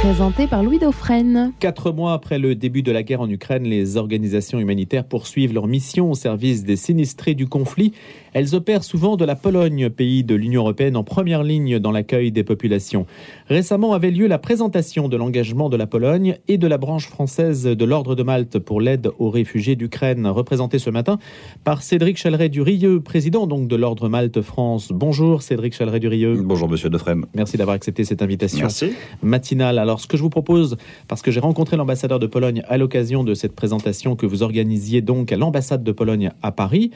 Présenté 0.00 0.46
par 0.46 0.62
Louis 0.62 0.78
Dauphren. 0.78 1.50
Quatre 1.58 1.90
mois 1.90 2.12
après 2.12 2.38
le 2.38 2.54
début 2.54 2.82
de 2.82 2.92
la 2.92 3.02
guerre 3.02 3.20
en 3.20 3.28
Ukraine, 3.28 3.64
les 3.64 3.96
organisations 3.96 4.60
humanitaires 4.60 5.04
poursuivent 5.04 5.52
leur 5.52 5.66
mission 5.66 6.12
au 6.12 6.14
service 6.14 6.62
des 6.62 6.76
sinistrés 6.76 7.34
du 7.34 7.48
conflit. 7.48 7.92
Elles 8.32 8.54
opèrent 8.54 8.84
souvent 8.84 9.16
de 9.16 9.24
la 9.24 9.34
Pologne, 9.34 9.90
pays 9.90 10.22
de 10.22 10.36
l'Union 10.36 10.62
européenne 10.62 10.96
en 10.96 11.02
première 11.02 11.42
ligne 11.42 11.80
dans 11.80 11.90
l'accueil 11.90 12.30
des 12.30 12.44
populations. 12.44 13.06
Récemment 13.48 13.92
avait 13.92 14.12
lieu 14.12 14.28
la 14.28 14.38
présentation 14.38 15.08
de 15.08 15.16
l'engagement 15.16 15.68
de 15.68 15.76
la 15.76 15.88
Pologne 15.88 16.36
et 16.46 16.58
de 16.58 16.66
la 16.68 16.78
branche 16.78 17.08
française 17.08 17.64
de 17.64 17.84
l'Ordre 17.84 18.14
de 18.14 18.22
Malte 18.22 18.60
pour 18.60 18.80
l'aide 18.80 19.10
aux 19.18 19.30
réfugiés 19.30 19.74
d'Ukraine, 19.74 20.28
représentée 20.28 20.78
ce 20.78 20.90
matin 20.90 21.18
par 21.64 21.82
Cédric 21.82 22.18
Chaleret-Durieux, 22.18 23.00
président 23.00 23.48
donc 23.48 23.66
de 23.66 23.74
l'Ordre 23.74 24.08
Malte 24.08 24.42
France. 24.42 24.92
Bonjour 24.92 25.42
Cédric 25.42 25.74
Chaleret-Durieux. 25.74 26.40
Bonjour 26.44 26.68
Monsieur 26.68 26.88
Defrem. 26.88 27.26
Merci 27.34 27.56
d'avoir 27.56 27.74
accepté 27.74 28.04
cette 28.04 28.22
invitation 28.22 28.60
Merci. 28.60 28.92
matinale. 29.22 29.87
Alors 29.88 30.00
ce 30.00 30.06
que 30.06 30.18
je 30.18 30.22
vous 30.22 30.28
propose, 30.28 30.76
parce 31.08 31.22
que 31.22 31.30
j'ai 31.30 31.40
rencontré 31.40 31.78
l'ambassadeur 31.78 32.18
de 32.18 32.26
Pologne 32.26 32.62
à 32.68 32.76
l'occasion 32.76 33.24
de 33.24 33.32
cette 33.32 33.56
présentation 33.56 34.16
que 34.16 34.26
vous 34.26 34.42
organisiez 34.42 35.00
donc 35.00 35.32
à 35.32 35.36
l'ambassade 35.38 35.82
de 35.82 35.92
Pologne 35.92 36.30
à 36.42 36.52
Paris, 36.52 36.90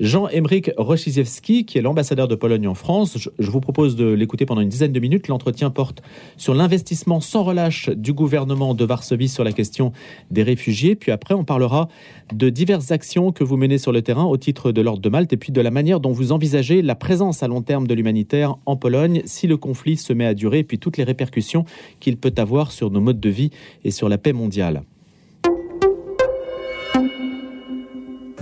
Jean-Emerick 0.00 0.70
Rochisiewski, 0.76 1.64
qui 1.64 1.78
est 1.78 1.82
l'ambassadeur 1.82 2.28
de 2.28 2.34
Pologne 2.34 2.66
en 2.66 2.74
France. 2.74 3.28
Je 3.38 3.50
vous 3.50 3.60
propose 3.60 3.96
de 3.96 4.06
l'écouter 4.06 4.46
pendant 4.46 4.60
une 4.60 4.68
dizaine 4.68 4.92
de 4.92 5.00
minutes. 5.00 5.28
L'entretien 5.28 5.70
porte 5.70 6.02
sur 6.36 6.54
l'investissement 6.54 7.20
sans 7.20 7.42
relâche 7.42 7.88
du 7.90 8.12
gouvernement 8.12 8.74
de 8.74 8.84
Varsovie 8.84 9.28
sur 9.28 9.44
la 9.44 9.52
question 9.52 9.92
des 10.30 10.42
réfugiés. 10.42 10.96
Puis 10.96 11.12
après, 11.12 11.34
on 11.34 11.44
parlera 11.44 11.88
de 12.32 12.48
diverses 12.48 12.90
actions 12.90 13.32
que 13.32 13.44
vous 13.44 13.56
menez 13.56 13.78
sur 13.78 13.92
le 13.92 14.02
terrain 14.02 14.24
au 14.24 14.36
titre 14.36 14.72
de 14.72 14.80
l'Ordre 14.80 15.02
de 15.02 15.08
Malte 15.08 15.32
et 15.32 15.36
puis 15.36 15.52
de 15.52 15.60
la 15.60 15.70
manière 15.70 16.00
dont 16.00 16.12
vous 16.12 16.32
envisagez 16.32 16.82
la 16.82 16.94
présence 16.94 17.42
à 17.42 17.48
long 17.48 17.62
terme 17.62 17.86
de 17.86 17.94
l'humanitaire 17.94 18.56
en 18.66 18.76
Pologne 18.76 19.22
si 19.24 19.46
le 19.46 19.56
conflit 19.56 19.96
se 19.96 20.12
met 20.12 20.26
à 20.26 20.34
durer 20.34 20.60
et 20.60 20.64
puis 20.64 20.78
toutes 20.78 20.96
les 20.96 21.04
répercussions 21.04 21.64
qu'il 22.00 22.16
peut 22.16 22.34
avoir 22.36 22.72
sur 22.72 22.90
nos 22.90 23.00
modes 23.00 23.20
de 23.20 23.30
vie 23.30 23.50
et 23.84 23.90
sur 23.90 24.08
la 24.08 24.18
paix 24.18 24.32
mondiale. 24.32 24.82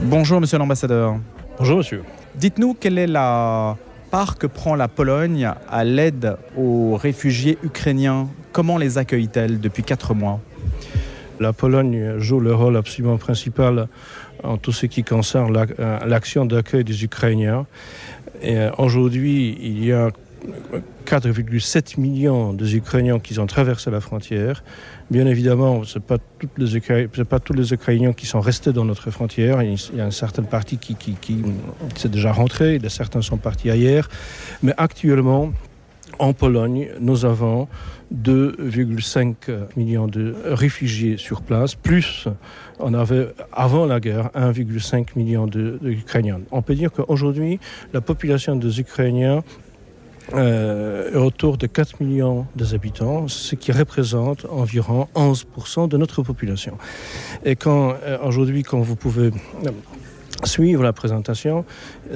Bonjour 0.02 0.40
Monsieur 0.40 0.58
l'ambassadeur. 0.58 1.18
Bonjour 1.60 1.76
Monsieur. 1.76 2.04
Dites-nous 2.36 2.72
quelle 2.72 2.96
est 2.96 3.06
la 3.06 3.76
part 4.10 4.38
que 4.38 4.46
prend 4.46 4.76
la 4.76 4.88
Pologne 4.88 5.52
à 5.68 5.84
l'aide 5.84 6.38
aux 6.56 6.96
réfugiés 6.96 7.58
ukrainiens? 7.62 8.28
Comment 8.50 8.78
les 8.78 8.96
accueille-t-elle 8.96 9.60
depuis 9.60 9.82
quatre 9.82 10.14
mois? 10.14 10.40
La 11.38 11.52
Pologne 11.52 12.18
joue 12.18 12.40
le 12.40 12.54
rôle 12.54 12.78
absolument 12.78 13.18
principal 13.18 13.88
en 14.42 14.56
tout 14.56 14.72
ce 14.72 14.86
qui 14.86 15.04
concerne 15.04 15.54
euh, 15.78 15.98
l'action 16.06 16.46
d'accueil 16.46 16.82
des 16.82 17.04
Ukrainiens. 17.04 17.66
Et, 18.40 18.56
euh, 18.56 18.70
Aujourd'hui, 18.78 19.58
il 19.60 19.84
y 19.84 19.92
a 19.92 20.08
4,7 21.06 21.98
millions 21.98 22.52
des 22.52 22.76
Ukrainiens 22.76 23.18
qui 23.18 23.38
ont 23.38 23.46
traversé 23.46 23.90
la 23.90 24.00
frontière. 24.00 24.62
Bien 25.10 25.26
évidemment, 25.26 25.84
ce 25.84 25.98
n'est 25.98 26.04
pas, 26.04 26.18
pas 27.28 27.40
tous 27.40 27.52
les 27.52 27.72
Ukrainiens 27.72 28.12
qui 28.12 28.26
sont 28.26 28.40
restés 28.40 28.72
dans 28.72 28.84
notre 28.84 29.10
frontière. 29.10 29.62
Il 29.62 29.76
y 29.96 30.00
a 30.00 30.04
une 30.04 30.10
certaine 30.12 30.46
partie 30.46 30.78
qui, 30.78 30.94
qui, 30.94 31.42
s'est 31.96 32.08
déjà 32.08 32.32
rentrée, 32.32 32.78
certains 32.88 33.22
sont 33.22 33.38
partis 33.38 33.70
ailleurs. 33.70 34.08
Mais 34.62 34.72
actuellement, 34.76 35.52
en 36.18 36.32
Pologne, 36.32 36.88
nous 37.00 37.24
avons 37.24 37.68
2,5 38.14 39.34
millions 39.76 40.06
de 40.06 40.34
réfugiés 40.44 41.16
sur 41.16 41.42
place, 41.42 41.74
plus 41.74 42.26
on 42.78 42.92
avait 42.94 43.28
avant 43.52 43.86
la 43.86 44.00
guerre 44.00 44.30
1,5 44.34 45.16
million 45.16 45.46
de- 45.46 45.78
d'Ukrainiens. 45.80 46.40
On 46.50 46.62
peut 46.62 46.74
dire 46.74 46.90
qu'aujourd'hui, 46.92 47.60
la 47.92 48.00
population 48.00 48.56
des 48.56 48.80
Ukrainiens 48.80 49.42
euh, 50.34 51.14
autour 51.14 51.56
de 51.56 51.66
4 51.66 52.00
millions 52.00 52.46
des 52.54 52.74
habitants, 52.74 53.28
ce 53.28 53.54
qui 53.54 53.72
représente 53.72 54.46
environ 54.46 55.08
11% 55.14 55.88
de 55.88 55.96
notre 55.96 56.22
population. 56.22 56.78
Et 57.44 57.56
quand 57.56 57.94
euh, 58.04 58.18
aujourd'hui, 58.22 58.62
quand 58.62 58.80
vous 58.80 58.96
pouvez 58.96 59.26
euh, 59.26 59.70
suivre 60.44 60.82
la 60.82 60.92
présentation, 60.92 61.64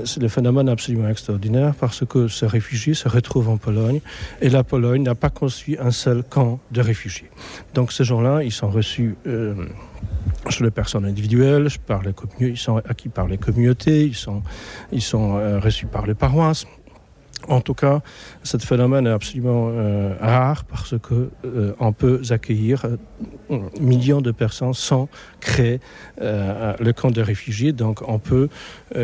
c'est 0.04 0.20
le 0.20 0.28
phénomène 0.28 0.68
absolument 0.68 1.08
extraordinaire 1.08 1.74
parce 1.78 2.04
que 2.06 2.28
ces 2.28 2.46
réfugiés 2.46 2.94
se 2.94 3.08
retrouvent 3.08 3.48
en 3.48 3.56
Pologne 3.56 4.00
et 4.40 4.48
la 4.48 4.64
Pologne 4.64 5.02
n'a 5.02 5.14
pas 5.14 5.30
construit 5.30 5.76
un 5.78 5.90
seul 5.90 6.22
camp 6.22 6.60
de 6.70 6.80
réfugiés. 6.80 7.30
Donc 7.74 7.92
ces 7.92 8.04
gens-là, 8.04 8.42
ils 8.42 8.52
sont 8.52 8.70
reçus 8.70 9.16
euh, 9.26 9.54
chez 10.48 10.64
les 10.64 10.70
personnes 10.70 11.04
individuelles, 11.04 11.68
par 11.86 12.02
les 12.02 12.12
ils 12.40 12.56
sont 12.56 12.76
acquis 12.88 13.08
par 13.08 13.26
les 13.26 13.38
communautés, 13.38 14.04
ils 14.04 14.14
sont, 14.14 14.42
reçus 15.60 15.86
par 15.86 16.06
les 16.06 16.14
paroisses. 16.14 16.66
En 17.48 17.60
tout 17.60 17.74
cas, 17.74 18.00
ce 18.42 18.56
phénomène 18.58 19.06
est 19.06 19.10
absolument 19.10 19.68
euh, 19.70 20.14
rare 20.20 20.64
parce 20.64 20.94
que 20.98 21.30
euh, 21.44 21.74
on 21.78 21.92
peut 21.92 22.22
accueillir 22.30 22.84
euh, 22.84 23.58
millions 23.80 24.20
de 24.20 24.30
personnes 24.30 24.74
sans 24.74 25.08
créer 25.40 25.80
le 26.18 26.92
camp 26.92 27.10
de 27.10 27.20
réfugiés. 27.20 27.72
Donc, 27.72 28.02
on 28.06 28.18
peut 28.18 28.48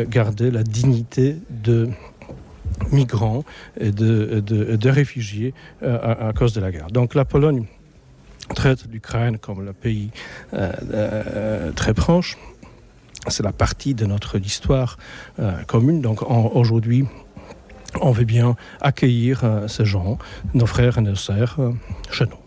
garder 0.07 0.49
la 0.51 0.63
dignité 0.63 1.37
de 1.49 1.89
migrants 2.91 3.43
et 3.79 3.91
de, 3.91 4.89
réfugiés 4.89 5.53
à, 5.83 6.29
à 6.29 6.33
cause 6.33 6.53
de 6.53 6.61
la 6.61 6.71
guerre. 6.71 6.87
Donc, 6.87 7.13
la 7.13 7.25
Pologne 7.25 7.65
traite 8.55 8.85
l'Ukraine 8.91 9.37
comme 9.37 9.63
le 9.63 9.73
pays 9.73 10.09
très 11.75 11.93
proche. 11.93 12.37
C'est 13.27 13.43
la 13.43 13.53
partie 13.53 13.93
de 13.93 14.05
notre 14.05 14.39
histoire 14.39 14.97
commune. 15.67 16.01
Donc, 16.01 16.23
aujourd'hui, 16.29 17.05
on 17.99 18.11
veut 18.11 18.23
bien 18.23 18.55
accueillir 18.79 19.41
euh, 19.43 19.67
ces 19.67 19.85
gens, 19.85 20.17
nos 20.53 20.65
frères 20.65 20.97
et 20.97 21.01
nos 21.01 21.15
sœurs, 21.15 21.55
euh, 21.59 21.71
chez 22.09 22.25
nous. 22.25 22.37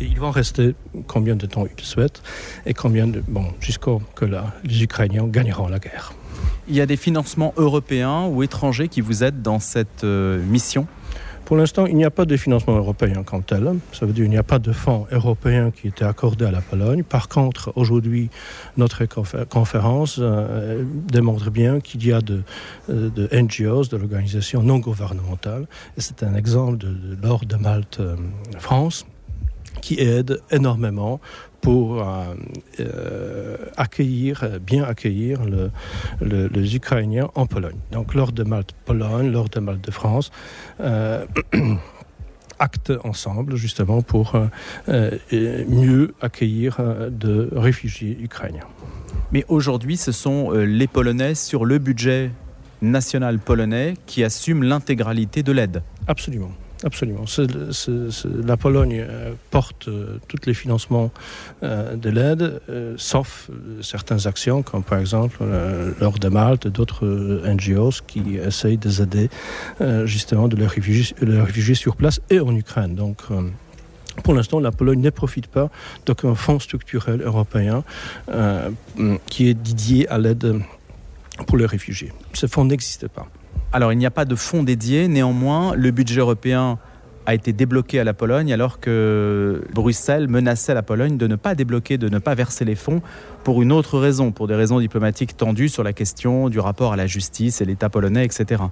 Et 0.00 0.06
ils 0.06 0.18
vont 0.18 0.30
rester 0.30 0.74
combien 1.06 1.36
de 1.36 1.46
temps 1.46 1.64
ils 1.66 1.84
souhaitent 1.84 2.22
et 2.66 2.74
combien 2.74 3.06
de 3.06 3.22
bon 3.26 3.46
jusqu'à 3.60 3.92
que 4.14 4.24
les 4.64 4.82
Ukrainiens 4.82 5.26
gagneront 5.26 5.68
la 5.68 5.78
guerre. 5.78 6.12
Il 6.66 6.74
y 6.74 6.80
a 6.80 6.86
des 6.86 6.96
financements 6.96 7.52
européens 7.56 8.26
ou 8.26 8.42
étrangers 8.42 8.88
qui 8.88 9.00
vous 9.00 9.22
aident 9.22 9.42
dans 9.42 9.60
cette 9.60 10.02
euh, 10.02 10.42
mission? 10.44 10.86
Pour 11.44 11.56
l'instant, 11.58 11.84
il 11.86 11.96
n'y 11.96 12.04
a 12.06 12.10
pas 12.10 12.24
de 12.24 12.36
financement 12.36 12.74
européen 12.76 13.22
comme 13.22 13.42
tel. 13.42 13.68
Ça 13.92 14.06
veut 14.06 14.12
dire 14.12 14.24
qu'il 14.24 14.30
n'y 14.30 14.38
a 14.38 14.42
pas 14.42 14.58
de 14.58 14.72
fonds 14.72 15.06
européens 15.12 15.70
qui 15.70 15.88
étaient 15.88 16.04
accordés 16.04 16.46
à 16.46 16.50
la 16.50 16.62
Pologne. 16.62 17.02
Par 17.02 17.28
contre, 17.28 17.72
aujourd'hui, 17.76 18.30
notre 18.78 19.04
confé- 19.04 19.44
conférence 19.46 20.16
euh, 20.20 20.84
démontre 21.08 21.50
bien 21.50 21.80
qu'il 21.80 22.06
y 22.06 22.12
a 22.12 22.20
de, 22.22 22.42
euh, 22.88 23.10
NGOs, 23.30 23.88
de 23.88 23.96
l'organisation 23.98 24.62
non 24.62 24.78
gouvernementale, 24.78 25.66
c'est 25.98 26.22
un 26.22 26.34
exemple 26.34 26.78
de, 26.78 26.88
de 26.88 27.16
l'Ordre 27.22 27.46
de 27.46 27.56
Malte 27.56 28.00
euh, 28.00 28.16
qui 29.84 29.94
aide 30.00 30.40
énormément 30.50 31.20
pour 31.60 31.84
euh, 32.00 32.34
euh, 32.80 33.56
accueillir, 33.76 34.34
bien 34.70 34.82
accueillir 34.84 35.44
le- 35.44 35.70
le- 36.20 36.48
les 36.48 36.76
Ukrainiens 36.76 37.28
en 37.34 37.46
Pologne. 37.46 37.76
Donc 37.92 38.14
l'Ordre 38.14 38.32
de 38.42 38.44
Malte 38.52 38.72
Pologne, 38.86 39.30
l'Ordre 39.30 39.50
de 39.50 39.60
Malte 39.60 39.84
de 39.84 39.90
France, 39.90 40.30
euh, 40.80 41.24
actent 42.58 42.92
ensemble 43.04 43.56
justement 43.56 44.00
pour 44.02 44.26
euh, 44.88 45.10
mieux 45.68 46.14
accueillir 46.22 46.78
de 47.10 47.48
réfugiés 47.54 48.16
ukrainiens. 48.22 48.68
Mais 49.32 49.44
aujourd'hui, 49.48 49.96
ce 49.96 50.12
sont 50.12 50.50
les 50.52 50.86
Polonais 50.86 51.34
sur 51.34 51.64
le 51.64 51.78
budget 51.78 52.30
national 52.82 53.38
polonais 53.38 53.94
qui 54.06 54.22
assument 54.24 54.62
l'intégralité 54.62 55.42
de 55.42 55.52
l'aide. 55.52 55.82
Absolument. 56.06 56.52
Absolument. 56.84 57.24
La 58.46 58.56
Pologne 58.58 59.02
euh, 59.08 59.32
porte 59.50 59.88
euh, 59.88 60.18
tous 60.28 60.44
les 60.44 60.52
financements 60.52 61.10
euh, 61.62 61.96
de 61.96 62.10
l'aide, 62.10 62.60
sauf 62.98 63.50
certaines 63.80 64.26
actions, 64.26 64.62
comme 64.62 64.82
par 64.82 64.98
exemple 64.98 65.38
l'Ordre 66.00 66.18
de 66.18 66.28
Malte 66.28 66.66
et 66.66 66.70
d'autres 66.70 67.42
NGOs 67.46 68.02
qui 68.06 68.36
essayent 68.36 68.76
de 68.76 69.02
aider 69.02 69.30
justement 70.04 70.48
de 70.48 70.56
les 70.56 70.66
réfugiés, 70.66 71.16
les 71.20 71.40
réfugiés 71.40 71.74
sur 71.74 71.96
place 71.96 72.20
et 72.30 72.40
en 72.40 72.54
Ukraine. 72.54 72.94
Donc, 72.94 73.22
pour 74.22 74.34
l'instant, 74.34 74.60
la 74.60 74.70
Pologne 74.70 75.00
ne 75.00 75.10
profite 75.10 75.46
pas 75.46 75.70
d'aucun 76.06 76.34
fonds 76.34 76.60
structurel 76.60 77.22
européen 77.22 77.82
qui 79.26 79.48
est 79.48 79.54
dédié 79.54 80.08
à 80.08 80.18
l'aide 80.18 80.60
pour 81.46 81.56
les 81.56 81.66
réfugiés. 81.66 82.12
Ce 82.34 82.46
fonds 82.46 82.64
n'existe 82.64 83.08
pas. 83.08 83.28
Alors, 83.74 83.92
il 83.92 83.98
n'y 83.98 84.06
a 84.06 84.12
pas 84.12 84.24
de 84.24 84.36
fonds 84.36 84.62
dédiés, 84.62 85.08
néanmoins, 85.08 85.74
le 85.74 85.90
budget 85.90 86.20
européen 86.20 86.78
a 87.26 87.34
été 87.34 87.52
débloqué 87.52 87.98
à 87.98 88.04
la 88.04 88.14
Pologne 88.14 88.52
alors 88.52 88.78
que 88.78 89.64
Bruxelles 89.74 90.28
menaçait 90.28 90.74
la 90.74 90.84
Pologne 90.84 91.16
de 91.16 91.26
ne 91.26 91.34
pas 91.34 91.56
débloquer, 91.56 91.98
de 91.98 92.08
ne 92.08 92.20
pas 92.20 92.36
verser 92.36 92.64
les 92.64 92.76
fonds 92.76 93.02
pour 93.44 93.62
une 93.62 93.72
autre 93.72 93.98
raison, 93.98 94.32
pour 94.32 94.48
des 94.48 94.54
raisons 94.54 94.80
diplomatiques 94.80 95.36
tendues 95.36 95.68
sur 95.68 95.84
la 95.84 95.92
question 95.92 96.48
du 96.48 96.58
rapport 96.58 96.94
à 96.94 96.96
la 96.96 97.06
justice 97.06 97.60
et 97.60 97.66
l'État 97.66 97.90
polonais, 97.90 98.24
etc. 98.24 98.62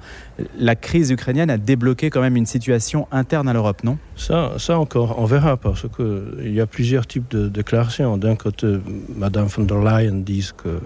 La 0.59 0.75
crise 0.75 1.11
ukrainienne 1.11 1.51
a 1.51 1.59
débloqué 1.59 2.09
quand 2.09 2.23
même 2.23 2.37
une 2.37 2.47
situation 2.47 3.07
interne 3.13 3.49
à 3.49 3.53
l'Europe, 3.53 3.85
non? 3.85 3.99
Ça, 4.17 4.53
ça 4.57 4.79
encore, 4.79 5.19
on 5.19 5.27
verra 5.27 5.57
parce 5.57 5.87
qu'il 5.95 6.53
y 6.53 6.61
a 6.61 6.67
plusieurs 6.67 7.07
types 7.07 7.31
de 7.31 7.49
déclarations. 7.49 8.17
D'un 8.17 8.35
côté, 8.35 8.79
Madame 9.15 9.47
von 9.47 9.65
der 9.65 9.79
Leyen 9.79 10.23
dit 10.23 10.51
que 10.57 10.81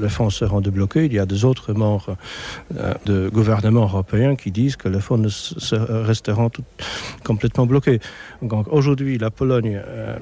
les 0.00 0.08
fonds 0.08 0.30
seront 0.30 0.60
débloqués. 0.60 1.06
Il 1.06 1.12
y 1.12 1.18
a 1.18 1.26
des 1.26 1.44
autres 1.44 1.72
membres 1.72 2.16
euh, 2.76 2.94
de 3.06 3.28
gouvernement 3.28 3.82
européen 3.82 4.36
qui 4.36 4.52
disent 4.52 4.76
que 4.76 4.88
les 4.88 5.00
fonds 5.00 5.22
resteront 5.70 6.50
complètement 7.24 7.66
bloqué. 7.66 7.98
Donc 8.40 8.66
aujourd'hui, 8.70 9.18
la 9.18 9.30
Pologne 9.30 9.80
euh, 9.84 10.16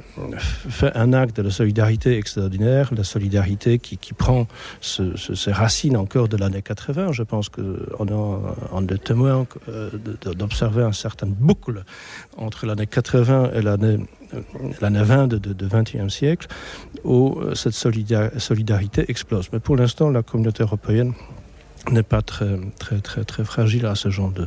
fait 0.68 0.96
un 0.96 1.12
acte 1.12 1.40
de 1.40 1.50
solidarité 1.50 2.16
extraordinaire, 2.16 2.94
solidarité 3.10 3.78
qui, 3.78 3.98
qui 3.98 4.12
prend 4.12 4.46
ce, 4.80 5.16
ce, 5.16 5.34
ses 5.34 5.52
racines 5.52 5.96
encore 5.96 6.28
de 6.28 6.36
l'année 6.36 6.62
80. 6.62 7.12
Je 7.12 7.22
pense 7.22 7.48
qu'on 7.48 8.06
on 8.72 8.86
est 8.86 9.04
témoin 9.04 9.46
euh, 9.68 9.90
d'observer 10.40 10.82
un 10.82 10.92
certain 10.92 11.26
boucle 11.26 11.84
entre 12.36 12.66
l'année 12.66 12.86
80 12.86 13.52
et 13.54 13.62
l'année 13.62 13.98
l'année 14.80 15.02
20 15.02 15.26
de, 15.26 15.38
de, 15.38 15.52
de 15.52 15.68
20e 15.68 16.08
siècle 16.08 16.46
où 17.04 17.38
euh, 17.40 17.54
cette 17.54 17.74
solidarité 17.74 19.04
explose. 19.08 19.48
Mais 19.52 19.58
pour 19.58 19.76
l'instant, 19.76 20.10
la 20.10 20.22
communauté 20.22 20.62
européenne 20.62 21.14
n'est 21.90 22.02
pas 22.02 22.22
très, 22.22 22.58
très, 22.78 22.98
très, 23.00 23.24
très 23.24 23.44
fragile 23.44 23.86
à 23.86 23.94
ce 23.94 24.10
genre 24.10 24.30
de, 24.30 24.46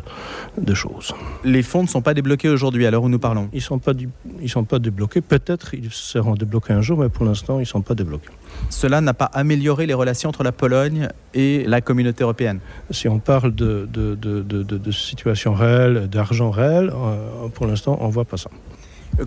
de 0.58 0.74
choses. 0.74 1.14
Les 1.44 1.64
fonds 1.64 1.84
ne 1.84 1.88
sont 1.88 2.02
pas 2.02 2.14
débloqués 2.14 2.50
aujourd'hui 2.50 2.86
à 2.86 2.92
l'heure 2.92 3.04
où 3.04 3.10
nous 3.10 3.20
parlons. 3.20 3.50
Ils 3.54 3.58
ne 3.58 3.62
sont, 3.62 3.82
sont 4.48 4.64
pas 4.64 4.80
débloqués. 4.80 5.22
Peut-être 5.22 5.74
ils 5.74 5.92
seront 5.92 6.36
débloqués 6.36 6.74
un 6.74 6.82
jour, 6.82 7.00
mais 7.00 7.10
pour 7.10 7.26
l'instant, 7.26 7.58
ils 7.58 7.62
ne 7.62 7.66
sont 7.66 7.82
pas 7.82 7.96
débloqués. 7.96 8.30
Cela 8.70 9.02
n'a 9.02 9.14
pas 9.14 9.26
amélioré 9.26 9.86
les 9.86 9.94
relations 9.94 10.30
entre 10.30 10.44
la 10.44 10.52
Pologne 10.52 11.10
et 11.34 11.64
la 11.66 11.82
communauté 11.82 12.24
européenne. 12.24 12.60
Si 12.92 13.08
on 13.08 13.20
parle 13.20 13.56
de, 13.56 13.88
de, 13.92 14.16
de, 14.16 14.42
de, 14.42 14.64
de, 14.64 14.78
de 14.78 14.92
situation 14.92 15.54
réelle, 15.54 16.08
d'argent 16.08 16.52
réel, 16.52 16.92
euh, 16.94 17.48
pour 17.50 17.66
l'instant, 17.66 17.98
on 18.00 18.08
ne 18.08 18.12
voit 18.12 18.26
pas 18.26 18.38
ça. 18.38 18.50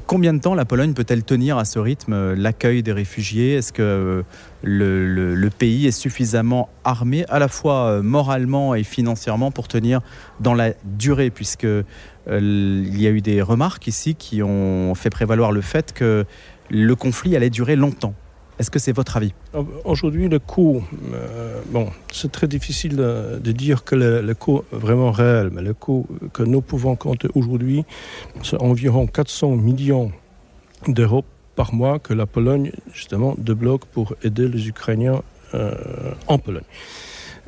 Combien 0.07 0.35
de 0.35 0.41
temps 0.41 0.57
la 0.57 0.65
Pologne 0.65 0.95
peut-elle 0.95 1.23
tenir 1.23 1.59
à 1.59 1.65
ce 1.65 1.79
rythme 1.79 2.13
euh, 2.13 2.35
l'accueil 2.37 2.83
des 2.83 2.91
réfugiés? 2.91 3.55
Est-ce 3.55 3.73
que 3.73 3.83
euh, 3.83 4.23
le, 4.65 5.49
pays 5.49 5.87
est 5.87 5.93
suffisamment 5.93 6.69
armé 6.83 7.25
à 7.29 7.39
la 7.39 7.47
fois 7.47 7.87
euh, 7.87 8.03
moralement 8.03 8.75
et 8.75 8.83
financièrement 8.83 9.53
pour 9.53 9.69
tenir 9.69 10.01
dans 10.41 10.55
la 10.55 10.73
durée? 10.85 11.31
Puisque 11.31 11.67
il 12.29 13.01
y 13.01 13.07
a 13.07 13.11
eu 13.11 13.21
des 13.21 13.41
remarques 13.43 13.87
ici 13.87 14.17
qui 14.17 14.43
ont 14.43 14.97
fait 14.97 15.11
prévaloir 15.11 15.53
le 15.53 15.61
fait 15.61 15.93
que 15.93 16.25
le 16.69 16.95
conflit 16.97 17.37
allait 17.37 17.51
durer 17.51 17.77
longtemps 17.77 18.15
Est-ce 18.59 18.71
que 18.71 18.79
c'est 18.79 18.93
votre 18.93 19.19
avis? 19.19 19.35
Aujourd'hui, 19.85 20.29
le 20.29 20.39
coût, 20.39 20.83
euh, 21.13 21.61
bon, 21.71 21.91
c'est 22.11 22.33
très 22.33 22.49
difficile 22.49 22.97
de, 22.97 23.53
dire 23.53 23.85
que 23.85 23.95
le, 23.95 24.35
coût 24.35 24.63
vraiment 24.73 25.11
réel, 25.11 25.51
mais 25.53 25.61
le 25.61 25.75
coût 25.75 26.07
que 26.33 26.43
nous 26.43 26.63
pouvons 26.63 26.97
compter 26.97 27.29
aujourd'hui, 27.35 27.85
c'est 28.43 28.61
environ 28.63 29.07
400 29.07 29.57
millions 29.57 30.11
d'euros 30.89 31.25
par 31.55 31.75
mois 31.75 31.99
que 31.99 32.15
la 32.15 32.25
Pologne, 32.25 32.73
justement, 32.95 33.35
débloque 33.37 33.85
pour 33.85 34.15
aider 34.23 34.49
les 34.49 34.69
Ukrainiens 34.69 35.23
euh, 35.55 35.75
en 36.27 36.39
Pologne. 36.39 36.65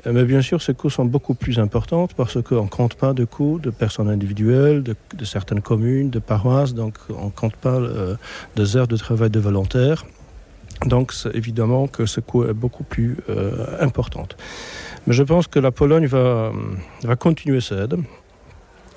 Mais 0.07 0.25
bien 0.25 0.43
sûr, 0.43 0.63
ces 0.63 0.75
coûts 0.75 0.91
sont 0.91 1.05
beaucoup 1.07 1.35
plus 1.35 1.59
importants 1.59 2.07
parce 2.17 2.41
qu'on 2.43 2.65
ne 2.65 2.69
compte 2.69 2.95
pas 2.95 3.15
de 3.15 3.25
coûts 3.25 3.59
de 3.59 3.71
personnes 3.71 4.09
individuelles, 4.09 4.83
de, 4.83 5.25
certaines 5.25 5.61
communes, 5.61 6.11
de 6.11 6.19
paroisses, 6.19 6.75
donc 6.75 6.95
on 7.09 7.27
ne 7.27 7.31
compte 7.31 7.57
pas 7.57 7.77
euh, 7.77 8.15
des 8.57 8.77
heures 8.77 8.89
de 8.89 8.97
travail 8.97 9.31
de 9.31 9.41
volontaires. 9.41 10.05
Donc 10.87 11.13
évidemment 11.35 11.87
que 11.89 12.07
ce 12.07 12.21
coût 12.21 12.45
est 12.45 12.53
beaucoup 12.53 12.85
plus 12.85 13.17
euh, 13.29 13.77
importante. 13.81 14.37
Mais 15.07 15.15
je 15.15 15.23
pense 15.23 15.47
que 15.47 15.59
la 15.59 15.73
Pologne 15.73 16.07
va, 16.07 16.53
va 17.03 17.17
continuer 17.17 17.61
cette 17.61 17.93
aide 17.93 18.01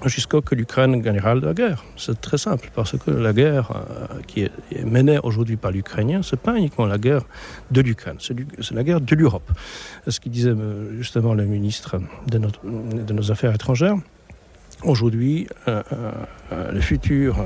jusqu'à 0.06 0.38
ce 0.38 0.42
que 0.42 0.56
l'Ukraine 0.56 1.01
gagnera 1.01 1.36
la 1.36 1.54
guerre. 1.54 1.83
C'est 1.98 2.19
très 2.19 2.38
simple 2.38 2.69
parce 2.74 2.98
que 2.98 3.12
la 3.12 3.33
guerre 3.33 3.72
euh, 3.72 4.19
qui 4.28 4.42
est, 4.44 4.51
menée 4.83 5.19
aujourd'hui 5.24 5.57
par 5.57 5.72
l'Ukrainien, 5.72 6.22
ce 6.22 6.36
n'est 6.36 6.42
pas 6.42 6.56
uniquement 6.57 6.86
la 6.86 6.98
guerre 6.98 7.24
de 7.72 7.81
l'Ukraine, 7.81 8.18
c'est 8.19 8.36
la 8.72 8.83
guerre 8.83 9.01
de 9.01 9.16
l'Europe. 9.16 9.51
Ce 10.07 10.19
qui 10.19 10.30
disait 10.30 10.50
euh, 10.50 10.98
justement 10.98 11.33
le 11.33 11.45
ministre 11.45 12.00
de 12.28 13.13
nos 13.13 13.31
affaires 13.31 13.54
étrangères, 13.54 13.95
aujourd'hui 14.83 15.48
euh, 15.68 15.83
euh, 16.51 16.72
le 16.72 16.81
futur 16.81 17.38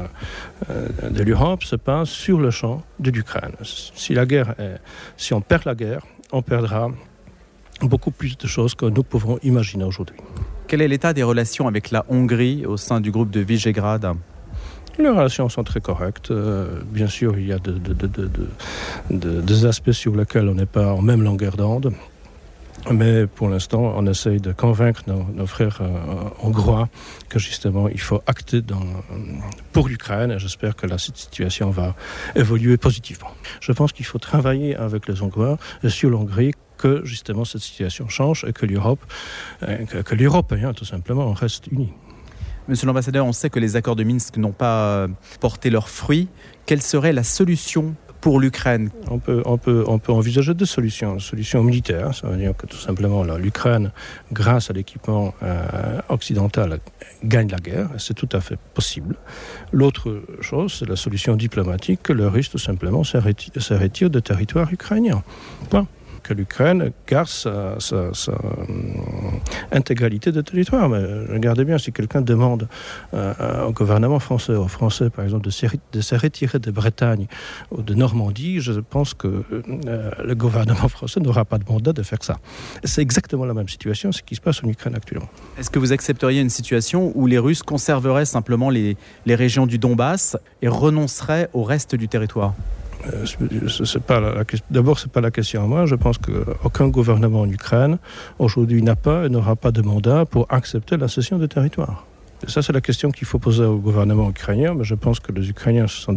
euh, 0.70 0.88
de 1.10 1.24
l'Europe 1.24 1.64
se 1.64 1.76
passe 1.76 2.10
sur 2.10 2.40
le 2.40 2.52
champ 2.52 2.84
de 3.00 3.12
l'Ukraine. 3.12 3.54
Si 3.64 4.14
la 4.14 4.26
guerre 4.26 4.56
est, 4.60 4.80
si 5.18 5.34
on 5.34 5.42
perd 5.42 5.66
la 5.66 5.76
guerre, 5.76 6.02
on 6.32 6.42
perdra 6.42 6.90
beaucoup 7.82 8.12
plus 8.12 8.38
de 8.38 8.48
choses 8.48 8.76
que 8.76 8.86
nous 8.86 9.04
pouvons 9.04 9.40
imaginer 9.44 9.84
aujourd'hui. 9.84 10.18
Quel 10.68 10.82
est 10.82 10.88
l'état 10.88 11.14
des 11.14 11.24
relations 11.24 11.68
avec 11.68 11.92
la 11.92 12.06
Hongrie 12.10 12.66
au 12.66 12.78
sein 12.78 13.02
du 13.02 13.12
groupe 13.12 13.30
de 13.32 13.42
Visegrad? 13.42 14.16
Les 14.98 15.10
relations 15.10 15.50
sont 15.50 15.64
très 15.64 15.82
correctes. 15.82 16.32
Euh, 16.32 16.80
bien 16.86 17.08
sûr, 17.08 17.38
il 17.38 17.48
y 17.48 17.52
a 17.52 17.60
de, 17.60 17.74
de, 17.74 17.94
de, 17.94 18.08
de, 18.08 18.30
de, 19.10 19.42
des 19.42 19.66
aspects 19.66 19.92
sur 19.92 20.16
lesquels 20.16 20.48
on 20.48 20.56
n'est 20.56 20.66
pas 20.66 20.94
en 20.94 21.02
même 21.02 21.22
longueur 21.22 21.58
d'onde. 21.58 21.94
Mais 22.92 23.26
pour 23.26 23.50
l'instant, 23.50 23.94
on 23.96 24.06
essaye 24.06 24.40
de 24.40 24.52
convaincre 24.52 25.04
nos, 25.08 25.48
frères 25.48 25.80
euh, 25.82 25.90
hongrois 26.42 26.88
que 27.30 27.40
justement 27.40 27.90
il 27.90 28.00
faut 28.00 28.22
acter 28.28 28.62
pour 29.72 29.88
l'Ukraine 29.88 30.32
et 30.32 30.40
j'espère 30.40 30.76
que 30.76 30.86
la 30.86 30.98
situation 30.98 31.72
va 31.72 31.96
évoluer 32.36 32.78
positivement. 32.78 33.32
Je 33.60 33.72
pense 33.72 33.92
qu'il 33.92 34.06
faut 34.06 34.20
travailler 34.20 34.76
avec 34.76 35.08
les 35.08 35.22
Hongrois 35.24 35.58
sur 35.88 36.10
l'Hongrie 36.10 36.54
que 36.78 37.04
justement 37.06 37.44
cette 37.44 37.62
situation 37.62 38.08
change 38.08 38.46
et 38.48 38.54
que 38.54 38.66
l'Europe 38.66 39.04
euh, 39.64 39.86
que, 39.86 40.16
l'Européen 40.16 40.74
tout 40.74 40.86
simplement 40.86 41.34
reste 41.34 41.68
unis. 41.68 41.94
Monsieur 42.68 42.88
l'ambassadeur, 42.88 43.26
on 43.26 43.34
sait 43.34 43.50
que 43.50 43.60
les 43.60 43.76
accords 43.76 43.96
de 43.96 44.04
Minsk 44.04 44.38
n'ont 44.38 44.52
pas 44.52 45.08
porté 45.40 45.70
leurs 45.70 45.90
fruits. 45.90 46.28
Quelle 46.66 46.82
serait 46.82 47.14
la 47.14 47.24
solution 47.24 47.96
pour 48.26 48.40
l'Ukraine 48.40 48.90
on 49.12 49.20
peut, 49.20 49.44
on, 49.46 49.60
peut, 49.60 50.12
envisager 50.12 50.56
deux 50.56 50.66
solutions. 50.66 51.20
Solution 51.20 51.62
militaire, 51.64 52.16
ça 52.16 52.26
veut 52.28 52.38
dire 52.38 52.58
que 52.58 52.66
tout 52.66 52.80
simplement 52.80 53.24
l'Ukraine, 53.24 53.92
grâce 54.34 54.72
à 54.72 54.74
l'équipement 54.74 55.36
euh, 55.44 56.00
occidental, 56.10 56.80
gagne 57.24 57.50
la 57.50 57.60
guerre, 57.60 57.88
c'est 58.00 58.16
tout 58.16 58.30
à 58.32 58.42
fait 58.42 58.58
possible. 58.74 59.16
L'autre 59.72 60.24
chose, 60.42 60.74
c'est 60.80 60.90
la 60.90 60.96
solution 60.96 61.36
diplomatique, 61.36 62.00
que 62.02 62.14
le 62.14 62.28
Russe 62.28 62.50
tout 62.50 62.58
simplement 62.58 63.04
se 63.04 63.18
retire, 63.20 64.10
de 64.10 64.20
territoire 64.20 64.74
ukrainien. 64.74 65.22
Que 66.26 66.34
l'Ukraine 66.34 66.92
garde 67.08 67.28
sa, 67.28 67.50
euh, 67.50 68.12
intégralité 69.72 70.32
de 70.32 70.42
territoire. 70.42 70.90
Mais 70.90 71.04
regardez 71.32 71.64
bien, 71.66 71.78
si 71.78 71.92
quelqu'un 71.92 72.22
demande 72.22 72.68
euh, 73.14 73.66
au 73.68 73.72
gouvernement 73.72 74.20
français, 74.20 74.54
aux 74.54 74.68
Français 74.68 75.10
par 75.10 75.24
exemple, 75.24 75.46
de 75.46 76.02
se, 76.02 76.16
retirer 76.16 76.60
de 76.60 76.72
Bretagne 76.72 77.28
ou 77.72 77.82
de 77.82 77.94
Normandie, 77.94 78.60
je 78.60 78.74
pense 78.74 79.14
que 79.14 79.28
euh, 79.28 80.12
le 80.24 80.36
gouvernement 80.36 80.88
français 80.88 81.20
n'aura 81.20 81.46
pas 81.46 81.60
de 81.60 81.66
mandat 81.70 81.94
de 81.94 82.02
faire 82.02 82.24
ça. 82.24 82.40
C'est 82.84 83.02
exactement 83.02 83.46
la 83.46 83.54
même 83.54 83.70
situation, 83.70 84.12
ce 84.12 84.24
qui 84.24 84.36
se 84.36 84.42
passe 84.42 84.64
en 84.64 84.68
Ukraine 84.68 84.96
actuellement. 84.96 85.30
Est-ce 85.60 85.70
que 85.70 85.80
vous 85.80 85.94
accepteriez 85.94 86.42
une 86.42 86.50
situation 86.50 87.12
où 87.14 87.28
les 87.28 87.38
Russes 87.38 87.64
conserveraient 87.64 88.26
simplement 88.26 88.70
les 88.70 88.98
régions 89.28 89.68
du 89.68 89.78
Donbass 89.78 90.38
et 90.62 90.68
renonceraient 90.68 91.50
au 91.54 91.64
reste 91.64 91.96
du 91.96 92.08
territoire? 92.08 92.54
Euh, 93.14 94.44
d'abord 94.72 95.00
c'est 95.00 95.12
pas 95.12 95.22
la 95.22 95.32
question 95.32 95.64
à 95.64 95.68
moi. 95.68 95.86
Je 95.86 95.96
pense 95.96 96.18
qu'aucun 96.18 96.88
gouvernement 96.88 97.42
en 97.42 97.50
Ukraine 97.50 97.98
aujourd'hui 98.40 98.82
n'a 98.82 98.96
pas 98.96 99.26
et 99.26 99.30
n'aura 99.30 99.56
pas 99.56 99.72
de 99.72 99.82
mandat 99.82 100.26
pour 100.26 100.48
accepter 100.50 100.98
la 100.98 101.08
cession 101.08 101.38
de 101.38 101.46
territoire 101.46 102.06
ça 102.48 102.62
c'est 102.62 102.74
la 102.74 102.82
question 102.82 103.12
qu'il 103.12 103.28
faut 103.28 103.40
poser 103.40 103.64
au 103.64 103.78
gouvernement 103.78 104.30
ukrainien 104.30 104.74
mais 104.74 104.84
je 104.84 104.96
pense 104.96 105.20
que 105.20 105.32
les 105.32 105.50
ukrainiens 105.50 105.88
ce 105.88 106.02
sont 106.02 106.16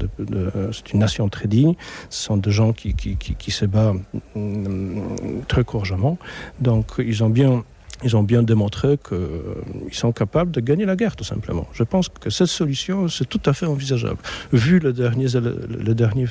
c'est 0.73 0.93
une 0.93 1.01
nation 1.01 1.29
très 1.29 1.49
digne. 1.49 1.75
Ce 2.11 2.25
sont 2.25 2.37
des 2.37 2.51
gens 2.51 2.73
qui, 2.73 2.95
qui, 2.95 3.17
qui, 3.17 3.35
qui 3.35 3.51
se 3.51 3.65
bat 3.65 3.93
mm, 4.35 5.45
très 5.47 5.65
courageusement. 5.65 6.19
Donc 6.61 6.87
ils 6.99 7.23
ont 7.25 7.31
bien 7.31 7.65
ils 8.05 8.17
ont 8.17 8.23
bien 8.23 8.43
démontré 8.43 8.99
qu'ils 8.99 9.95
sont 9.95 10.13
capables 10.13 10.51
de 10.51 10.61
gagner 10.61 10.85
la 10.85 10.97
guerre 10.97 11.17
tout 11.17 11.25
simplement. 11.25 11.67
Je 11.73 11.83
pense 11.83 12.09
que 12.09 12.31
cette 12.31 12.49
solution 12.49 13.09
c'est 13.09 13.29
tout 13.29 13.43
à 13.47 13.53
fait 13.53 13.67
envisageable. 13.67 14.19
Vu 14.53 14.79
le 14.79 14.93
dernier, 14.93 15.27
le, 15.29 15.95
dernier 15.95 16.27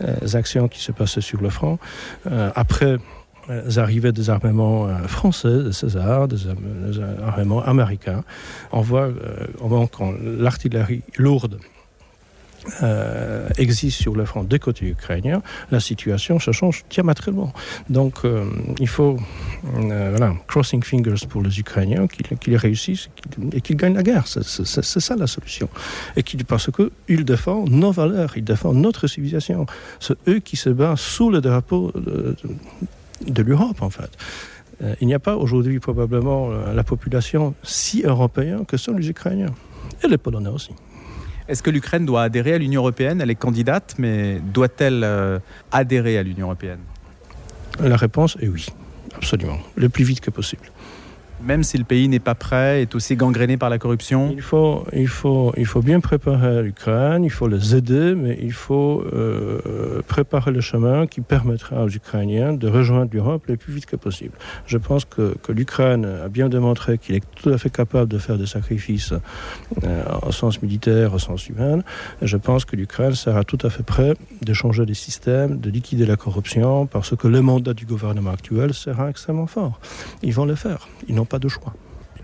euh, 0.00 0.14
actions 0.34 0.68
qui 0.68 0.80
se 0.80 0.92
passaient 0.92 1.20
sur 1.20 1.40
le 1.40 1.50
front, 1.50 1.78
euh, 2.26 2.50
après 2.54 2.98
euh, 3.50 3.76
arrivées 3.76 4.12
des 4.12 4.30
armements 4.30 4.86
euh, 4.86 5.08
français, 5.08 5.64
de 5.64 5.72
César, 5.72 6.28
des, 6.28 6.46
armements 7.24 7.60
américains, 7.64 8.22
on 8.70 8.82
voit, 8.82 9.08
euh, 9.08 10.16
l'artillerie 10.22 11.02
lourde 11.18 11.58
euh, 12.82 13.48
existe 13.58 14.00
sur 14.00 14.14
le 14.14 14.24
front 14.24 14.44
des 14.44 14.58
côtés 14.58 14.86
ukrainiens, 14.86 15.42
la 15.70 15.80
situation 15.80 16.38
se 16.38 16.52
change 16.52 16.84
diamétralement. 16.90 17.52
Donc 17.90 18.24
euh, 18.24 18.44
il 18.78 18.88
faut 18.88 19.16
euh, 19.78 20.14
voilà, 20.16 20.34
crossing 20.46 20.82
fingers 20.82 21.26
pour 21.28 21.42
les 21.42 21.58
Ukrainiens 21.58 22.06
qu'ils 22.06 22.38
qu 22.38 22.56
réussissent 22.56 23.08
et 23.52 23.60
qu'ils 23.60 23.76
qu 23.76 23.80
gagnent 23.82 23.94
la 23.94 24.02
guerre. 24.02 24.26
C'est 24.26 25.00
ça 25.00 25.16
la 25.16 25.26
solution. 25.26 25.68
Et 26.16 26.22
parce 26.46 26.70
qu'ils 26.70 27.24
défendent 27.24 27.70
nos 27.70 27.92
valeurs, 27.92 28.36
ils 28.36 28.44
défendent 28.44 28.78
notre 28.78 29.06
civilisation. 29.06 29.66
C'est 30.00 30.16
eux 30.28 30.38
qui 30.38 30.56
se 30.56 30.70
battent 30.70 30.98
sous 30.98 31.30
le 31.30 31.40
drapeau 31.40 31.92
de, 31.94 33.42
l'Europe 33.42 33.82
en 33.82 33.90
fait. 33.90 34.10
Euh, 34.82 34.94
il 35.00 35.06
n'y 35.06 35.14
a 35.14 35.18
pas 35.18 35.36
aujourd'hui 35.36 35.80
probablement 35.80 36.50
la 36.50 36.84
population 36.84 37.54
si 37.62 38.02
européenne 38.02 38.64
que 38.66 38.76
sont 38.76 38.92
les 38.92 39.08
Ukrainiens 39.08 39.54
et 40.02 40.08
les 40.08 40.18
Polonais 40.18 40.48
aussi. 40.48 40.72
Est-ce 41.48 41.62
que 41.62 41.70
l'Ukraine 41.70 42.06
doit 42.06 42.22
adhérer 42.22 42.54
à 42.54 42.58
l'Union 42.58 42.80
européenne? 42.82 43.20
Elle 43.20 43.30
est 43.30 43.34
candidate, 43.34 43.94
mais 43.98 44.40
doit-elle 44.40 45.02
euh, 45.04 45.38
adhérer 45.70 46.18
à 46.18 46.22
l'Union 46.22 46.46
européenne? 46.46 46.80
La 47.80 47.96
réponse 47.96 48.36
est 48.40 48.48
oui, 48.48 48.66
absolument, 49.16 49.58
le 49.76 49.88
plus 49.88 50.04
vite 50.04 50.20
que 50.20 50.30
possible. 50.30 50.64
Même 51.44 51.64
si 51.64 51.76
le 51.76 51.84
pays 51.84 52.08
n'est 52.08 52.20
pas 52.20 52.34
prêt, 52.34 52.82
est 52.82 52.94
aussi 52.94 53.16
gangréné 53.16 53.56
par 53.56 53.68
la 53.68 53.78
corruption 53.78 54.30
il 54.32 54.42
faut, 54.42 54.84
il 54.92 55.08
faut, 55.08 55.52
il 55.56 55.66
faut 55.66 55.82
bien 55.82 56.00
préparer 56.00 56.62
l'Ukraine, 56.62 57.24
il 57.24 57.30
faut 57.30 57.48
les 57.48 57.74
aider, 57.74 58.14
mais 58.14 58.38
il 58.40 58.52
faut 58.52 59.02
euh, 59.12 60.02
préparer 60.06 60.52
le 60.52 60.60
chemin 60.60 61.06
qui 61.06 61.20
permettra 61.20 61.84
aux 61.84 61.88
Ukrainiens 61.88 62.52
de 62.52 62.68
rejoindre 62.68 63.10
l'Europe 63.12 63.44
le 63.48 63.56
plus 63.56 63.72
vite 63.72 63.86
que 63.86 63.96
possible. 63.96 64.34
Je 64.66 64.78
pense 64.78 65.04
que, 65.04 65.34
l'Ukraine 65.48 66.04
a 66.04 66.28
bien 66.28 66.48
démontré 66.48 66.96
qu'il 66.98 67.14
est 67.14 67.24
tout 67.34 67.50
à 67.50 67.58
fait 67.58 67.70
capable 67.70 68.10
de 68.10 68.18
faire 68.18 68.38
des 68.38 68.46
sacrifices 68.46 69.12
euh, 69.84 70.04
au 70.26 70.32
sens 70.32 70.62
militaire, 70.62 71.12
au 71.14 71.18
sens 71.18 71.48
humain. 71.48 71.82
Je 72.22 72.36
pense 72.36 72.64
que 72.64 72.76
l'Ukraine 72.76 73.14
sera 73.14 73.44
tout 73.44 73.58
à 73.62 73.70
fait 73.70 73.82
prêt 73.82 74.14
de 74.40 74.52
changer 74.52 74.84
les 74.86 74.94
systèmes, 74.94 75.58
de 75.58 75.70
liquider 75.70 76.06
la 76.06 76.16
corruption, 76.16 76.86
parce 76.86 77.16
que 77.16 77.28
le 77.28 77.42
mandat 77.42 77.74
du 77.74 77.84
gouvernement 77.84 78.30
actuel 78.30 78.74
sera 78.74 79.10
extrêmement 79.10 79.46
fort. 79.46 79.80
Ils 80.22 80.32
vont 80.32 80.44
le 80.44 80.54
faire. 80.54 80.88
Ils 81.08 81.14
n'ont 81.14 81.24
pas 81.32 81.40
de 81.46 81.48
choix. 81.48 81.72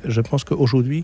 Je 0.04 0.20
pense 0.28 0.42
qu'aujourd'hui, 0.44 1.00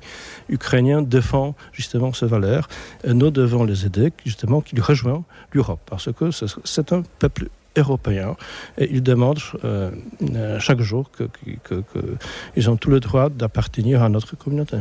l'Ukrainien 0.49 1.03
défend 1.03 1.49
justement 1.73 2.13
ces 2.13 2.27
valeurs. 2.27 2.67
Et 3.07 3.13
nous 3.21 3.31
devons 3.31 3.65
les 3.65 3.87
aider, 3.87 4.13
justement, 4.25 4.61
qu'ils 4.61 4.83
rejoignent 4.91 5.27
l'Europe, 5.53 5.81
parce 5.93 6.09
que 6.19 6.27
c'est 6.75 6.93
un 6.93 7.03
peuple 7.19 7.49
européen 7.77 8.37
et 8.79 8.87
ils 8.95 9.03
demandent 9.03 9.41
euh, 9.65 9.91
chaque 10.61 10.81
jour 10.81 11.11
qu'ils 11.11 11.59
que, 11.69 11.83
que, 11.93 12.01
que 12.55 12.69
ont 12.71 12.77
tout 12.77 12.91
le 12.91 13.01
droit 13.01 13.29
d'appartenir 13.31 13.97
à 14.07 14.09
notre 14.09 14.37
communauté. 14.37 14.77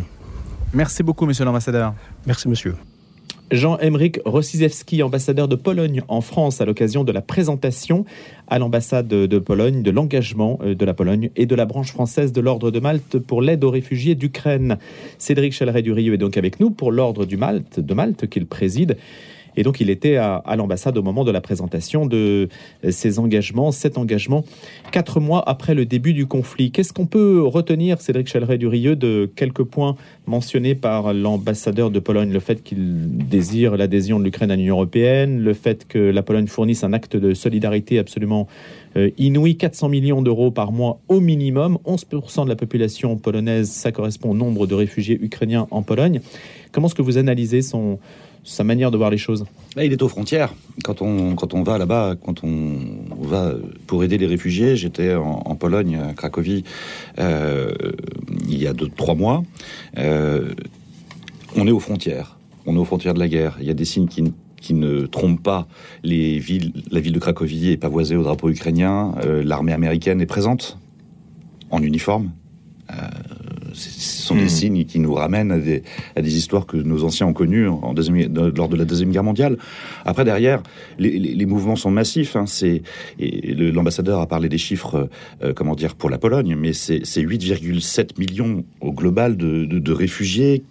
Merci 0.74 1.02
beaucoup, 1.02 1.26
monsieur 1.26 1.46
l'ambassadeur. 1.46 1.96
Merci, 2.28 2.48
monsieur. 2.48 2.76
Jean-Emerick 3.52 4.20
Rossizewski, 4.26 5.04
ambassadeur 5.04 5.48
de 5.48 5.56
Pologne 5.56 6.02
en 6.08 6.22
France, 6.22 6.62
à 6.62 6.66
l'occasion 6.66 7.04
de 7.04 7.12
la 7.12 7.22
présentation 7.22 8.06
à 8.48 8.60
l'ambassade 8.60 9.08
de 9.08 9.40
Pologne 9.40 9.84
de 9.84 9.92
l'engagement 9.92 10.60
euh, 10.64 10.76
de 10.76 10.86
la 10.86 10.94
Pologne 10.94 11.30
et 11.36 11.46
de 11.46 11.56
la 11.56 11.66
branche 11.66 11.92
française 11.92 12.32
de 12.32 12.42
l'Ordre 12.42 12.72
de 12.72 12.80
Malte 12.80 13.18
pour 13.20 13.42
l'aide 13.42 13.64
aux 13.64 13.70
réfugiés 13.70 14.16
d'Ukraine. 14.16 14.78
Cédric 15.18 15.54
Chaleret-Durieux 15.54 16.14
est 16.14 16.18
donc 16.18 16.38
avec 16.38 16.60
nous 16.60 16.70
pour 16.70 16.92
l'Ordre 16.92 17.26
du 17.26 17.38
Malte, 17.38 17.80
de 17.80 17.94
Malte 17.94 18.28
qu'il 18.28 18.46
préside. 18.46 18.98
Et 19.56 19.64
donc, 19.64 19.82
il 19.82 19.90
était 19.90 20.18
à, 20.18 20.42
l'ambassade 20.58 20.98
au 20.98 21.04
moment 21.04 21.24
de 21.24 21.32
la 21.32 21.42
présentation 21.42 22.06
de 22.06 22.50
ses 22.90 23.20
engagements, 23.20 23.72
cet 23.72 23.98
engagement, 23.98 24.44
quatre 24.92 25.20
mois 25.20 25.48
après 25.48 25.76
le 25.76 25.86
début 25.86 26.14
du 26.14 26.26
conflit. 26.26 26.72
Qu'est-ce 26.72 26.94
qu'on 26.94 27.06
peut 27.06 27.42
retenir, 27.42 28.02
Cédric 28.02 28.28
Chaleret-Durieux, 28.28 28.96
de 28.96 29.32
quelques 29.36 29.64
points 29.64 29.96
mentionnés 30.26 30.76
par 30.76 31.14
l'ambassadeur 31.14 31.92
de 31.92 32.00
Pologne? 32.00 32.32
Le 32.32 32.40
fait 32.40 32.64
qu'il 32.64 33.28
désire 33.28 33.78
l'adhésion 33.78 34.20
de 34.20 34.24
l'Ukraine 34.24 34.52
à 34.52 34.56
l'Union 34.56 34.76
européenne, 34.76 35.42
le 35.42 35.54
fait 35.54 35.88
que 35.88 36.00
la 36.00 36.24
Pologne 36.24 36.48
fournisse 36.48 36.84
un 36.84 36.94
acte 36.94 37.16
de 37.16 37.34
solidarité 37.34 38.00
absolument 38.00 38.34
euh, 38.44 38.83
inouï, 39.18 39.56
400 39.56 39.90
millions 39.90 40.22
d'euros 40.22 40.52
par 40.52 40.72
mois 40.72 41.00
au 41.08 41.20
minimum, 41.20 41.78
11% 41.86 42.44
de 42.44 42.50
la 42.50 42.56
population 42.56 43.18
polonaise, 43.18 43.70
ça 43.70 43.92
correspond 43.92 44.32
au 44.32 44.36
nombre 44.36 44.68
de 44.68 44.76
réfugiés 44.76 45.20
ukrainiens 45.22 45.68
en 45.72 45.82
Pologne. 45.82 46.22
Comment 46.72 46.88
est-ce 46.88 46.96
que 46.96 47.02
vous 47.02 47.18
analysez 47.18 47.62
son, 47.62 48.00
sa 48.44 48.64
manière 48.64 48.92
de 48.92 48.98
voir 48.98 49.10
les 49.10 49.18
choses? 49.18 49.46
Là, 49.76 49.86
il 49.86 49.92
est 49.92 50.02
aux 50.02 50.10
frontières. 50.10 50.54
Quand 50.84 51.02
on, 51.02 51.36
quand 51.36 51.54
on 51.54 51.64
va 51.64 51.78
là-bas, 51.78 52.16
quand 52.24 52.44
on 52.44 52.78
va 53.22 53.54
pour 53.88 54.04
aider 54.04 54.18
les 54.18 54.26
réfugiés, 54.26 54.76
j'étais 54.76 55.16
en, 55.16 55.56
Pologne, 55.56 56.00
à 56.10 56.14
Cracovie, 56.14 56.64
euh, 57.20 57.72
il 58.50 58.62
y 58.62 58.68
a 58.68 58.74
deux, 58.74 58.90
trois 58.90 59.16
mois. 59.16 59.44
Euh, 59.98 60.54
on 61.56 61.68
est 61.68 61.72
aux 61.72 61.80
frontières. 61.80 62.38
On 62.66 62.76
est 62.76 62.80
aux 62.80 62.86
frontières 62.86 63.14
de 63.14 63.20
la 63.20 63.28
guerre. 63.28 63.58
Il 63.60 63.68
y 63.68 63.72
a 63.72 63.74
des 63.74 63.86
signes 63.86 64.08
qui, 64.08 64.24
qui 64.64 64.74
ne 64.74 65.06
trompent 65.06 65.44
pas 65.44 65.68
les 66.04 66.40
villes. 66.40 66.72
La 66.90 67.02
ville 67.02 67.14
de 67.14 67.20
Cracovie 67.20 67.72
est 67.72 67.78
pavoisée 67.78 68.16
au 68.16 68.24
drapeau 68.24 68.50
ukrainien. 68.50 69.14
Euh, 69.24 69.44
L'armée 69.44 69.74
américaine 69.74 70.22
est 70.22 70.26
présente 70.26 70.80
en 71.70 71.84
uniforme. 71.84 72.32
Euh, 72.90 72.96
ce 73.74 74.28
sont 74.28 74.36
des 74.36 74.46
mmh. 74.46 74.50
signes 74.50 74.86
qui 74.86 75.00
nous 75.00 75.14
ramènent 75.14 75.52
à 75.52 75.58
des, 75.58 75.84
à 76.16 76.22
des, 76.22 76.38
histoires 76.38 76.66
que 76.66 76.78
nos 76.78 77.04
anciens 77.04 77.28
ont 77.28 77.34
connues 77.34 77.68
en 77.68 77.94
deuxième, 77.94 78.34
lors 78.56 78.70
de 78.70 78.76
la 78.76 78.86
Deuxième 78.86 79.12
Guerre 79.12 79.24
mondiale. 79.24 79.58
Après, 80.06 80.24
derrière, 80.24 80.62
les, 81.00 81.18
les, 81.18 81.34
les 81.34 81.46
mouvements 81.46 81.76
sont 81.76 81.90
massifs. 81.92 82.36
Hein, 82.36 82.46
L'ambassadeur 83.20 84.20
a 84.20 84.28
parlé 84.28 84.48
des 84.48 84.60
chiffres, 84.60 85.10
euh, 85.44 85.54
comment 85.54 85.76
dire, 85.76 85.96
pour 85.96 86.10
la 86.10 86.20
Pologne, 86.20 86.56
mais 86.56 86.74
c'est 86.74 87.00
8,7 87.00 88.20
millions 88.20 88.64
au 88.80 88.92
global 88.92 89.38
de, 89.38 89.66
de, 89.66 89.80
de 89.80 89.92
réfugiés 89.92 90.64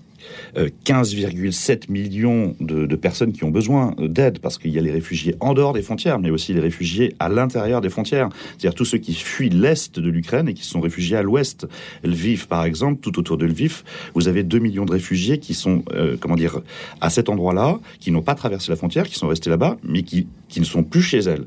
15,7 0.56 1.70
euh, 1.72 1.76
millions 1.88 2.56
de, 2.60 2.96
personnes 2.96 3.32
qui 3.32 3.44
ont 3.44 3.50
besoin 3.50 3.94
d'aide, 3.98 4.38
parce 4.38 4.58
qu'il 4.58 4.70
y 4.70 4.78
a 4.78 4.82
les 4.82 4.90
réfugiés 4.90 5.34
en 5.40 5.54
dehors 5.54 5.72
des 5.72 5.82
frontières, 5.82 6.18
mais 6.18 6.30
aussi 6.30 6.52
les 6.52 6.60
réfugiés 6.60 7.14
à 7.18 7.28
l'intérieur 7.28 7.80
des 7.80 7.88
frontières. 7.88 8.28
C'est-à-dire 8.50 8.74
tous 8.74 8.84
ceux 8.84 8.98
qui 8.98 9.14
fuient 9.14 9.50
l'Est 9.50 9.98
de 9.98 10.10
l'Ukraine 10.10 10.48
et 10.48 10.54
qui 10.54 10.64
sont 10.64 10.80
réfugiés 10.80 11.16
à 11.16 11.22
l'Ouest. 11.22 11.66
Lviv, 12.04 12.46
par 12.46 12.64
exemple, 12.64 13.00
tout 13.00 13.18
autour 13.18 13.38
de 13.38 13.46
Lviv, 13.46 13.82
vous 14.14 14.28
avez 14.28 14.42
2 14.42 14.58
millions 14.58 14.84
de 14.84 14.92
réfugiés 14.92 15.38
qui 15.38 15.54
sont, 15.54 15.84
euh, 15.92 16.16
comment 16.20 16.36
dire, 16.36 16.60
à 17.00 17.10
cet 17.10 17.28
endroit-là, 17.28 17.78
qui 17.98 18.10
n'ont 18.10 18.22
pas 18.22 18.34
traversé 18.34 18.70
la 18.70 18.76
frontière, 18.76 19.08
qui 19.08 19.16
sont 19.16 19.28
restés 19.28 19.50
là-bas, 19.50 19.78
mais 19.82 20.02
qui, 20.02 20.26
qui 20.48 20.60
ne 20.60 20.64
sont 20.64 20.82
plus 20.82 21.02
chez 21.02 21.18
elles. 21.18 21.46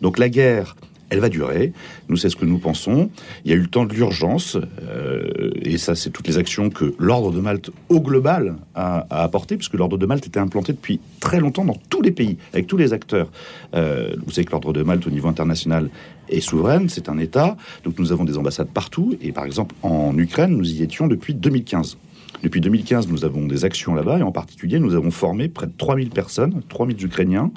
Donc 0.00 0.18
la 0.18 0.28
guerre 0.28 0.76
elle 1.10 1.20
va 1.20 1.28
durer. 1.28 1.72
Nous, 2.08 2.16
c'est 2.16 2.28
ce 2.28 2.36
que 2.36 2.44
nous 2.44 2.58
pensons. 2.58 3.10
Il 3.44 3.50
y 3.50 3.54
a 3.54 3.56
eu 3.56 3.60
le 3.60 3.68
temps 3.68 3.84
de 3.84 3.94
l'urgence, 3.94 4.56
euh, 4.82 5.50
et 5.62 5.78
ça, 5.78 5.94
c'est 5.94 6.10
toutes 6.10 6.28
les 6.28 6.38
actions 6.38 6.70
que 6.70 6.94
l'ordre 6.98 7.32
de 7.32 7.40
Malte, 7.40 7.70
au 7.88 8.00
global, 8.00 8.56
a, 8.74 9.06
a 9.10 9.22
apporté, 9.22 9.56
puisque 9.56 9.74
l'ordre 9.74 9.98
de 9.98 10.06
Malte 10.06 10.26
était 10.26 10.40
implanté 10.40 10.72
depuis 10.72 11.00
très 11.20 11.40
longtemps 11.40 11.64
dans 11.64 11.78
tous 11.88 12.02
les 12.02 12.12
pays, 12.12 12.36
avec 12.52 12.66
tous 12.66 12.76
les 12.76 12.92
acteurs. 12.92 13.30
Euh, 13.74 14.14
vous 14.24 14.32
savez 14.32 14.44
que 14.44 14.52
l'ordre 14.52 14.72
de 14.72 14.82
Malte, 14.82 15.06
au 15.06 15.10
niveau 15.10 15.28
international, 15.28 15.90
est 16.28 16.40
souveraine, 16.40 16.88
c'est 16.88 17.08
un 17.08 17.18
État. 17.18 17.56
Donc 17.84 17.98
nous 17.98 18.12
avons 18.12 18.24
des 18.24 18.36
ambassades 18.36 18.68
partout, 18.68 19.16
et 19.22 19.32
par 19.32 19.44
exemple, 19.44 19.74
en 19.82 20.16
Ukraine, 20.18 20.56
nous 20.56 20.70
y 20.70 20.82
étions 20.82 21.06
depuis 21.06 21.34
2015. 21.34 21.96
Depuis 22.42 22.60
2015, 22.60 23.08
nous 23.08 23.24
avons 23.24 23.46
des 23.46 23.64
actions 23.64 23.94
là-bas 23.94 24.18
et 24.18 24.22
en 24.22 24.30
particulier, 24.30 24.78
nous 24.78 24.94
avons 24.94 25.10
formé 25.10 25.48
près 25.48 25.66
de 25.66 25.72
3000 25.76 26.10
personnes, 26.10 26.62
3000 26.68 27.04
Ukrainiens 27.04 27.50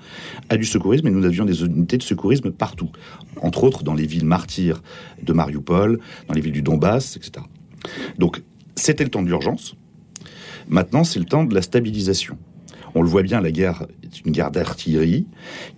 à 0.49 0.57
du 0.57 0.65
secourisme 0.65 1.07
et 1.07 1.11
nous 1.11 1.25
avions 1.25 1.45
des 1.45 1.63
unités 1.63 1.97
de 1.97 2.03
secourisme 2.03 2.51
partout. 2.51 2.89
Entre 3.41 3.63
autres, 3.63 3.83
dans 3.83 3.93
les 3.93 4.07
villes 4.07 4.25
martyrs 4.25 4.81
de 5.21 5.33
Mariupol, 5.33 5.99
dans 6.27 6.33
les 6.33 6.41
villes 6.41 6.53
du 6.53 6.61
Donbass, 6.63 7.15
etc. 7.15 7.45
Donc, 8.17 8.41
c'était 8.75 9.03
le 9.03 9.09
temps 9.09 9.21
de 9.21 9.27
l'urgence. 9.27 9.75
Maintenant, 10.67 11.03
c'est 11.03 11.19
le 11.19 11.25
temps 11.25 11.43
de 11.43 11.53
la 11.53 11.61
stabilisation. 11.61 12.37
On 12.95 13.01
le 13.01 13.07
voit 13.07 13.23
bien, 13.23 13.41
la 13.41 13.51
guerre 13.51 13.85
est 14.03 14.25
une 14.25 14.31
guerre 14.31 14.51
d'artillerie 14.51 15.27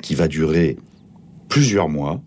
qui 0.02 0.16
va 0.16 0.28
durer 0.28 0.78
plusieurs 1.50 1.90
mois, 1.90 2.22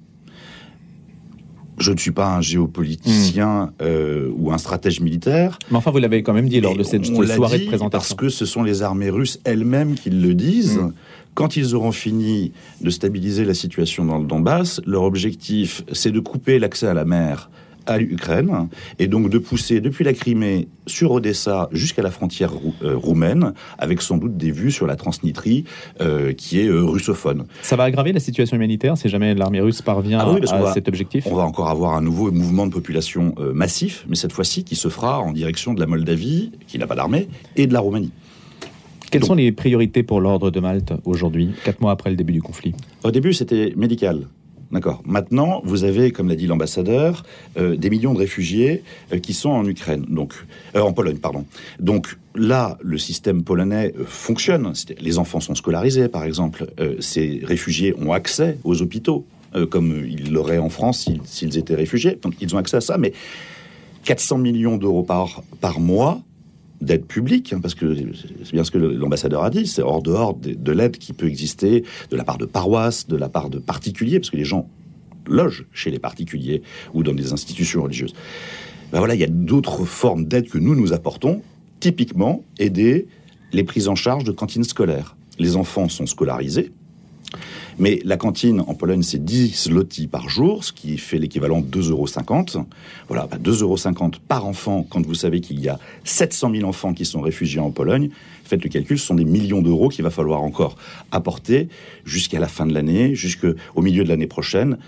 je 1.78 1.92
ne 1.92 1.99
suis 1.99 2.11
pas 2.11 2.28
un 2.28 2.40
géopoliticien 2.40 3.66
mmh. 3.66 3.73
euh, 3.83 4.30
ou 4.37 4.52
un 4.52 4.59
stratège 4.59 5.00
militaire. 5.00 5.59
Mais 5.71 5.76
enfin, 5.76 5.90
vous 5.90 5.99
l'avez 5.99 6.23
quand 6.23 6.33
même 6.33 6.49
dit 6.49 6.61
lors 6.61 6.76
de 6.76 6.83
cette 6.83 7.04
soirée 7.04 7.59
de 7.59 7.66
présentation. 7.66 7.90
Parce 7.90 8.14
que 8.14 8.28
ce 8.28 8.47
sont 8.47 8.62
les 8.62 8.83
armées 8.83 9.11
russes 9.11 9.38
elles-mêmes 9.45 9.95
qui 9.95 10.11
le 10.11 10.35
disent. 10.35 10.78
Mmh. 10.78 10.92
Quand 11.35 11.56
ils 11.56 11.75
auront 11.75 11.92
fini 11.92 12.52
de 12.80 12.88
stabiliser 12.88 13.45
la 13.45 13.52
situation 13.52 14.06
dans 14.06 14.18
le 14.18 14.25
Donbass, 14.25 14.80
leur 14.87 15.02
objectif, 15.02 15.85
c'est 15.92 16.11
de 16.11 16.21
couper 16.21 16.59
l'accès 16.59 16.87
à 16.87 16.95
la 16.95 17.04
mer 17.04 17.50
à 17.87 17.99
l'Ukraine 17.99 18.69
et 18.99 19.07
donc 19.07 19.31
de 19.31 19.38
pousser 19.38 19.81
depuis 19.81 20.05
la 20.05 20.12
Crimée 20.12 20.69
sur 20.87 21.12
Odessa 21.12 21.69
jusqu'à 21.73 22.02
la 22.02 22.11
frontière 22.11 22.52
rou 22.52 22.75
euh, 22.83 22.97
roumaine 22.97 23.52
avec 23.78 24.02
sans 24.02 24.19
doute 24.19 24.37
des 24.37 24.50
vues 24.50 24.71
sur 24.71 24.87
la 24.87 24.97
Transnistrie 24.97 25.64
euh, 26.00 26.33
qui 26.33 26.61
est 26.61 26.69
euh, 26.69 26.85
russophone. 26.85 27.47
Ça 27.62 27.76
va 27.76 27.85
aggraver 27.85 28.12
la 28.12 28.21
situation 28.21 28.57
humanitaire 28.57 28.97
si 28.97 29.09
jamais 29.09 29.35
l'armée 29.35 29.61
russe 29.61 29.83
parvient 29.83 30.19
ah 30.21 30.31
oui, 30.33 30.40
à 30.49 30.59
va, 30.59 30.75
cet 30.75 30.88
objectif? 30.88 31.26
On 31.26 31.35
va 31.35 31.45
encore 31.45 31.69
avoir 31.69 31.95
un 31.95 32.02
nouveau 32.02 32.31
mouvement 32.31 32.66
de 32.66 32.73
population 32.73 33.35
euh, 33.38 33.52
massif, 33.52 34.05
mais 34.09 34.16
cette 34.16 34.33
fois-ci 34.33 34.64
qui 34.64 34.76
se 34.76 34.88
fera 34.88 35.21
en 35.21 35.33
direction 35.33 35.75
de 35.75 35.81
la 35.81 35.87
Moldavie, 35.87 36.52
qui 36.66 36.78
n'a 36.78 36.87
pas 36.87 36.95
d'armée, 36.95 37.28
et 37.57 37.66
de 37.66 37.73
la 37.73 37.81
Roumanie. 37.81 38.12
Quelles 39.11 39.21
Donc, 39.21 39.28
sont 39.28 39.35
les 39.35 39.52
priorités 39.52 40.02
pour 40.02 40.21
l'ordre 40.21 40.50
de 40.50 40.61
Malte 40.61 40.93
aujourd'hui, 41.05 41.50
quatre 41.64 41.81
mois 41.81 41.93
après 41.93 42.11
le 42.11 42.16
début 42.16 42.33
du 42.33 42.43
conflit? 42.43 42.75
Au 43.05 43.11
début, 43.11 43.33
c'était 43.33 43.73
médical. 43.76 44.26
D'accord. 44.73 45.00
Maintenant, 45.04 45.62
vous 45.64 45.85
avez, 45.85 46.11
comme 46.11 46.28
l'a 46.28 46.35
dit 46.35 46.46
l'ambassadeur, 46.46 47.23
euh, 47.56 47.76
des 47.76 47.88
millions 47.88 48.14
de 48.14 48.18
réfugiés 48.18 48.82
euh, 49.12 49.18
qui 49.18 49.32
sont 49.32 49.50
en 49.50 49.64
Ukraine, 49.64 50.04
donc 50.08 50.35
euh, 50.75 50.80
en 50.80 50.92
Pologne, 50.92 51.18
pardon. 51.18 51.44
Donc 51.78 52.18
là, 52.35 52.76
le 52.82 52.99
système 52.99 53.44
polonais 53.44 53.94
fonctionne. 54.06 54.73
Les 55.00 55.18
enfants 55.18 55.40
sont 55.40 55.54
scolarisés, 55.54 56.08
par 56.08 56.25
exemple. 56.25 56.66
Ces 57.00 57.40
réfugiés 57.44 57.94
ont 57.99 58.12
accès 58.12 58.58
aux 58.64 58.82
hôpitaux, 58.82 59.25
comme 59.70 60.04
ils 60.06 60.32
l'auraient 60.32 60.58
en 60.58 60.68
France 60.68 61.08
s'ils 61.25 61.56
étaient 61.56 61.75
réfugiés. 61.75 62.18
Donc 62.20 62.35
ils 62.40 62.54
ont 62.54 62.58
accès 62.58 62.76
à 62.76 62.80
ça, 62.82 62.99
mais 62.99 63.12
400 64.04 64.38
millions 64.38 64.76
d'euros 64.76 65.02
par, 65.02 65.42
par 65.61 65.80
mois 65.80 66.20
d'aide 66.80 67.06
publique, 67.06 67.52
hein, 67.52 67.61
parce 67.61 67.75
que 67.75 67.95
c'est 68.45 68.52
bien 68.52 68.64
ce 68.64 68.71
que 68.71 68.78
l'ambassadeur 68.78 69.45
a 69.45 69.50
dit, 69.50 69.66
c'est 69.66 69.83
hors 69.83 70.02
dehors 70.02 70.35
de, 70.35 70.52
de 70.52 70.73
l'aide 70.73 70.99
qui 70.99 71.12
peut 71.12 71.26
exister 71.26 71.85
de 72.11 72.16
la 72.16 72.25
part 72.25 72.38
de 72.38 72.47
paroisses, 72.47 73.06
de 73.09 73.16
la 73.16 73.28
part 73.28 73.50
de 73.50 73.59
particuliers, 73.59 74.18
parce 74.18 74.30
que 74.30 74.37
les 74.37 74.45
gens 74.45 74.68
logent 75.26 75.66
chez 75.73 75.90
les 75.90 75.99
particuliers 75.99 76.62
ou 76.95 77.02
dans 77.02 77.14
des 77.14 77.33
institutions 77.33 77.83
religieuses. 77.83 78.14
Ben 78.92 78.99
voilà, 78.99 79.14
il 79.14 79.21
y 79.21 79.25
a 79.25 79.28
d'autres 79.28 79.85
formes 79.85 80.26
d'aide 80.26 80.49
que 80.49 80.59
nous 80.59 80.75
nous 80.75 80.92
apportons, 80.92 81.42
typiquement 81.80 82.45
aider 82.59 83.09
les 83.52 83.64
prises 83.64 83.88
en 83.88 83.95
charge 83.95 84.25
de 84.25 84.33
cantines 84.33 84.64
scolaires. 84.64 85.16
Les 85.38 85.56
enfants 85.56 85.88
sont 85.88 86.06
scolarisés, 86.06 86.73
Mais 87.78 88.00
la 88.05 88.16
cantine 88.16 88.61
en 88.61 88.75
Pologne, 88.75 89.02
c'est 89.02 89.25
10 89.25 89.64
zloty 89.64 90.07
par 90.07 90.28
jour, 90.28 90.64
ce 90.64 90.73
qui 90.73 90.99
fait 90.99 91.19
l'équivalent 91.19 91.61
de 91.61 91.66
2,50 91.66 91.90
euros. 91.90 92.66
Voilà, 93.09 93.28
2,50 93.43 93.62
euros 93.62 94.11
par 94.28 94.47
enfant 94.47 94.87
quand 94.88 95.05
vous 95.05 95.14
savez 95.14 95.40
qu'il 95.40 95.61
y 95.61 95.69
a 95.69 95.78
700 96.05 96.52
000 96.55 96.69
enfants 96.69 96.95
qui 96.95 97.05
sont 97.05 97.21
réfugiés 97.21 97.61
en 97.61 97.71
Pologne. 97.71 98.11
Faites 98.45 98.62
le 98.62 98.71
calcul, 98.71 98.99
ce 98.99 99.07
sont 99.07 99.14
des 99.14 99.25
millions 99.25 99.62
d'euros 99.62 99.88
qu'il 99.88 100.05
va 100.05 100.11
falloir 100.11 100.43
encore 100.43 100.76
apporter 101.11 101.69
jusqu'à 102.05 102.38
la 102.38 102.49
fin 102.49 102.66
de 102.66 102.73
l'année, 102.73 103.14
jusqu'au 103.14 103.83
milieu 103.83 104.05
de 104.05 104.09
l'année 104.09 104.26
prochaine. 104.26 104.78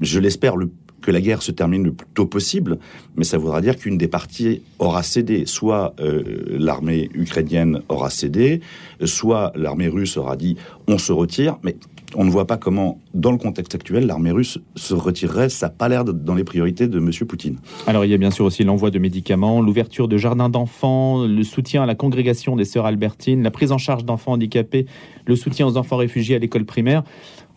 Je 0.00 0.18
l'espère 0.18 0.56
le 0.56 0.70
que 1.04 1.10
la 1.10 1.20
guerre 1.20 1.42
se 1.42 1.52
termine 1.52 1.84
le 1.84 1.92
plus 1.92 2.06
tôt 2.14 2.26
possible, 2.26 2.78
mais 3.16 3.24
ça 3.24 3.36
voudra 3.36 3.60
dire 3.60 3.76
qu'une 3.76 3.98
des 3.98 4.08
parties 4.08 4.62
aura 4.78 5.02
cédé. 5.02 5.44
Soit 5.44 5.94
euh, 6.00 6.22
l'armée 6.48 7.10
ukrainienne 7.14 7.82
aura 7.90 8.08
cédé, 8.08 8.60
soit 9.04 9.52
l'armée 9.54 9.88
russe 9.88 10.16
aura 10.16 10.36
dit 10.36 10.56
on 10.88 10.96
se 10.96 11.12
retire, 11.12 11.58
mais 11.62 11.76
on 12.16 12.24
ne 12.24 12.30
voit 12.30 12.46
pas 12.46 12.56
comment, 12.56 13.00
dans 13.12 13.32
le 13.32 13.38
contexte 13.38 13.74
actuel, 13.74 14.06
l'armée 14.06 14.30
russe 14.30 14.58
se 14.76 14.94
retirerait. 14.94 15.48
Ça 15.48 15.66
n'a 15.66 15.70
pas 15.70 15.88
l'air 15.88 16.04
dans 16.04 16.34
les 16.34 16.44
priorités 16.44 16.86
de 16.86 16.98
M. 16.98 17.10
Poutine. 17.26 17.58
Alors, 17.86 18.04
il 18.04 18.10
y 18.10 18.14
a 18.14 18.18
bien 18.18 18.30
sûr 18.30 18.44
aussi 18.44 18.64
l'envoi 18.64 18.90
de 18.90 18.98
médicaments, 18.98 19.60
l'ouverture 19.60 20.08
de 20.08 20.16
jardins 20.16 20.48
d'enfants, 20.48 21.26
le 21.26 21.42
soutien 21.42 21.82
à 21.82 21.86
la 21.86 21.94
congrégation 21.94 22.56
des 22.56 22.64
sœurs 22.64 22.86
albertines, 22.86 23.42
la 23.42 23.50
prise 23.50 23.72
en 23.72 23.78
charge 23.78 24.04
d'enfants 24.04 24.32
handicapés, 24.32 24.86
le 25.26 25.36
soutien 25.36 25.66
aux 25.66 25.76
enfants 25.76 25.96
réfugiés 25.96 26.36
à 26.36 26.38
l'école 26.38 26.64
primaire. 26.64 27.02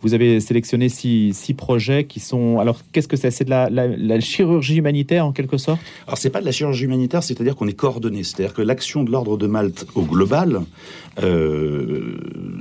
Vous 0.02 0.14
avez 0.14 0.38
sélectionné 0.38 0.88
six, 0.88 1.54
projets 1.56 2.04
qui 2.04 2.20
sont. 2.20 2.60
Alors, 2.60 2.80
qu'est-ce 2.92 3.08
que 3.08 3.16
c'est? 3.16 3.32
C'est 3.32 3.44
de 3.44 3.50
la, 3.50 4.20
chirurgie 4.20 4.76
humanitaire 4.76 5.26
en 5.26 5.32
quelque 5.32 5.56
sorte? 5.56 5.80
Alors, 6.06 6.18
c'est 6.18 6.30
pas 6.30 6.40
de 6.40 6.44
la 6.44 6.52
chirurgie 6.52 6.84
humanitaire, 6.84 7.22
c'est-à-dire 7.22 7.56
qu'on 7.56 7.66
est 7.66 7.72
coordonné. 7.72 8.22
C'est-à-dire 8.22 8.54
que 8.54 8.62
l'action 8.62 9.02
de 9.02 9.10
l'ordre 9.10 9.36
de 9.36 9.46
Malte 9.48 9.86
au 9.96 10.02
global, 10.02 10.60
euh, 11.22 12.16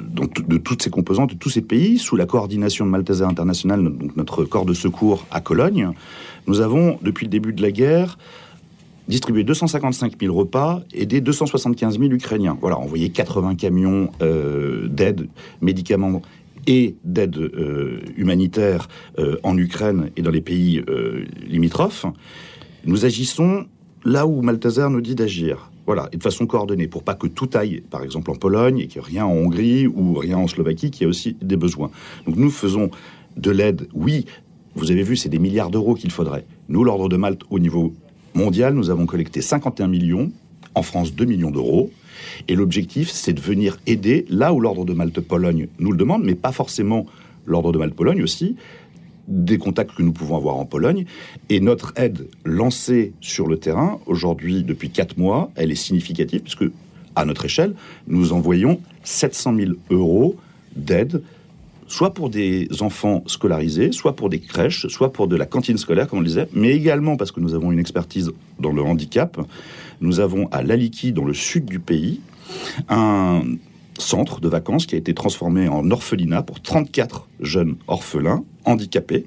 donc 0.09 0.47
de 0.47 0.57
toutes 0.57 0.81
ces 0.81 0.89
composantes, 0.89 1.33
de 1.33 1.37
tous 1.37 1.49
ces 1.49 1.61
pays, 1.61 1.99
sous 1.99 2.15
la 2.15 2.25
coordination 2.25 2.85
de 2.85 2.89
Malteser 2.89 3.25
International, 3.25 3.83
donc 3.83 4.15
notre 4.15 4.43
corps 4.43 4.65
de 4.65 4.73
secours 4.73 5.25
à 5.29 5.39
Cologne, 5.39 5.91
nous 6.47 6.61
avons, 6.61 6.97
depuis 7.03 7.25
le 7.25 7.29
début 7.29 7.53
de 7.53 7.61
la 7.61 7.71
guerre, 7.71 8.17
distribué 9.07 9.43
255 9.43 10.13
000 10.19 10.35
repas, 10.35 10.81
des 10.93 11.21
275 11.21 11.99
000 11.99 12.11
Ukrainiens. 12.11 12.57
Voilà, 12.59 12.77
envoyé 12.77 13.09
80 13.09 13.55
camions 13.55 14.09
euh, 14.21 14.87
d'aide, 14.87 15.27
médicaments 15.61 16.21
et 16.67 16.95
d'aide 17.03 17.37
euh, 17.37 18.01
humanitaire 18.17 18.89
euh, 19.17 19.37
en 19.43 19.57
Ukraine 19.57 20.11
et 20.17 20.21
dans 20.21 20.31
les 20.31 20.41
pays 20.41 20.83
euh, 20.89 21.25
limitrophes, 21.47 22.05
nous 22.85 23.05
agissons 23.05 23.65
là 24.05 24.27
où 24.27 24.41
Maltazar 24.41 24.89
nous 24.89 25.01
dit 25.01 25.15
d'agir. 25.15 25.71
Voilà, 25.85 26.09
et 26.11 26.17
de 26.17 26.23
façon 26.23 26.45
coordonnée, 26.45 26.87
pour 26.87 27.03
pas 27.03 27.15
que 27.15 27.27
tout 27.27 27.49
aille, 27.53 27.81
par 27.89 28.03
exemple 28.03 28.29
en 28.29 28.35
Pologne, 28.35 28.79
et 28.79 28.87
qu'il 28.87 29.01
n'y 29.01 29.07
ait 29.07 29.11
rien 29.11 29.25
en 29.25 29.31
Hongrie 29.31 29.87
ou 29.87 30.15
rien 30.15 30.37
en 30.37 30.47
Slovaquie, 30.47 30.91
qui 30.91 31.05
a 31.05 31.07
aussi 31.07 31.37
des 31.41 31.55
besoins. 31.55 31.91
Donc 32.25 32.35
nous 32.35 32.51
faisons 32.51 32.91
de 33.37 33.51
l'aide, 33.51 33.87
oui, 33.93 34.25
vous 34.75 34.91
avez 34.91 35.01
vu, 35.01 35.15
c'est 35.15 35.29
des 35.29 35.39
milliards 35.39 35.71
d'euros 35.71 35.95
qu'il 35.95 36.11
faudrait. 36.11 36.45
Nous, 36.67 36.83
l'ordre 36.83 37.07
de 37.07 37.15
Malte, 37.15 37.41
au 37.49 37.57
niveau 37.57 37.93
mondial, 38.35 38.73
nous 38.73 38.89
avons 38.89 39.05
collecté 39.05 39.41
51 39.41 39.87
millions, 39.87 40.31
en 40.75 40.83
France 40.83 41.13
2 41.13 41.25
millions 41.25 41.51
d'euros. 41.51 41.89
Et 42.47 42.55
l'objectif, 42.55 43.09
c'est 43.09 43.33
de 43.33 43.41
venir 43.41 43.77
aider 43.87 44.25
là 44.29 44.53
où 44.53 44.59
l'ordre 44.59 44.85
de 44.85 44.93
Malte-Pologne 44.93 45.67
nous 45.79 45.91
le 45.91 45.97
demande, 45.97 46.23
mais 46.23 46.35
pas 46.35 46.51
forcément 46.51 47.05
l'ordre 47.45 47.71
de 47.71 47.77
Malte-Pologne 47.77 48.21
aussi, 48.21 48.55
des 49.27 49.57
contacts 49.57 49.93
que 49.95 50.03
nous 50.03 50.13
pouvons 50.13 50.37
avoir 50.37 50.55
en 50.57 50.65
Pologne. 50.65 51.05
Et 51.49 51.59
notre 51.59 51.93
aide 51.95 52.27
lancée 52.45 53.13
sur 53.21 53.47
le 53.47 53.57
terrain, 53.57 53.99
aujourd'hui, 54.05 54.63
depuis 54.63 54.89
quatre 54.89 55.17
mois, 55.17 55.51
elle 55.55 55.71
est 55.71 55.75
significative, 55.75 56.41
puisque, 56.41 56.65
à 57.15 57.25
notre 57.25 57.45
échelle, 57.45 57.73
nous 58.07 58.33
envoyons 58.33 58.79
700 59.03 59.55
000 59.55 59.71
euros 59.89 60.35
d'aide 60.75 61.23
soit 61.87 62.13
pour 62.13 62.29
des 62.29 62.67
enfants 62.81 63.23
scolarisés, 63.27 63.91
soit 63.91 64.15
pour 64.15 64.29
des 64.29 64.39
crèches, 64.39 64.87
soit 64.87 65.11
pour 65.11 65.27
de 65.27 65.35
la 65.35 65.45
cantine 65.45 65.77
scolaire, 65.77 66.07
comme 66.07 66.19
on 66.19 66.21
le 66.21 66.27
disait, 66.27 66.49
mais 66.53 66.71
également 66.71 67.17
parce 67.17 67.31
que 67.31 67.39
nous 67.39 67.53
avons 67.53 67.71
une 67.71 67.79
expertise 67.79 68.31
dans 68.59 68.71
le 68.71 68.81
handicap, 68.81 69.39
nous 70.01 70.19
avons 70.19 70.47
à 70.51 70.61
Laliki, 70.61 71.13
dans 71.13 71.25
le 71.25 71.33
sud 71.33 71.65
du 71.65 71.79
pays, 71.79 72.19
un 72.89 73.41
centre 73.97 74.39
de 74.39 74.47
vacances 74.47 74.85
qui 74.85 74.95
a 74.95 74.97
été 74.97 75.13
transformé 75.13 75.67
en 75.67 75.89
orphelinat 75.89 76.43
pour 76.43 76.61
34 76.61 77.27
jeunes 77.39 77.77
orphelins 77.87 78.43
handicapés. 78.65 79.25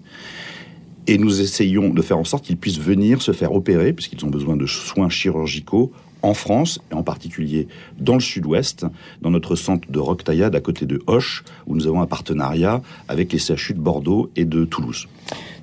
Et 1.07 1.19
nous 1.19 1.41
essayons 1.41 1.89
de 1.89 2.03
faire 2.03 2.19
en 2.19 2.25
sorte 2.25 2.45
qu'ils 2.45 2.57
puissent 2.57 2.79
venir 2.79 3.21
se 3.21 3.33
faire 3.33 3.53
opérer, 3.53 3.93
puisqu'ils 3.93 4.25
ont 4.25 4.31
besoin 4.31 4.57
de 4.57 4.67
soins 4.67 5.09
chirurgicaux 5.09 5.93
en 6.23 6.35
France, 6.35 6.81
et 6.91 6.95
en 6.95 7.03
particulier 7.03 7.69
dans 7.99 8.15
le 8.15 8.21
sud-ouest, 8.21 8.87
dans 9.23 9.31
notre 9.31 9.57
centre 9.57 9.91
de 9.91 9.99
Roquetaillade 9.99 10.55
à 10.55 10.61
côté 10.61 10.87
de 10.87 11.03
Hoche, 11.07 11.45
où 11.67 11.75
nous 11.75 11.87
avons 11.87 12.01
un 12.01 12.07
partenariat 12.07 12.83
avec 13.09 13.33
les 13.33 13.39
CHU 13.39 13.75
de 13.75 13.81
Bordeaux 13.81 14.31
et 14.37 14.45
de 14.45 14.65
Toulouse. 14.65 15.09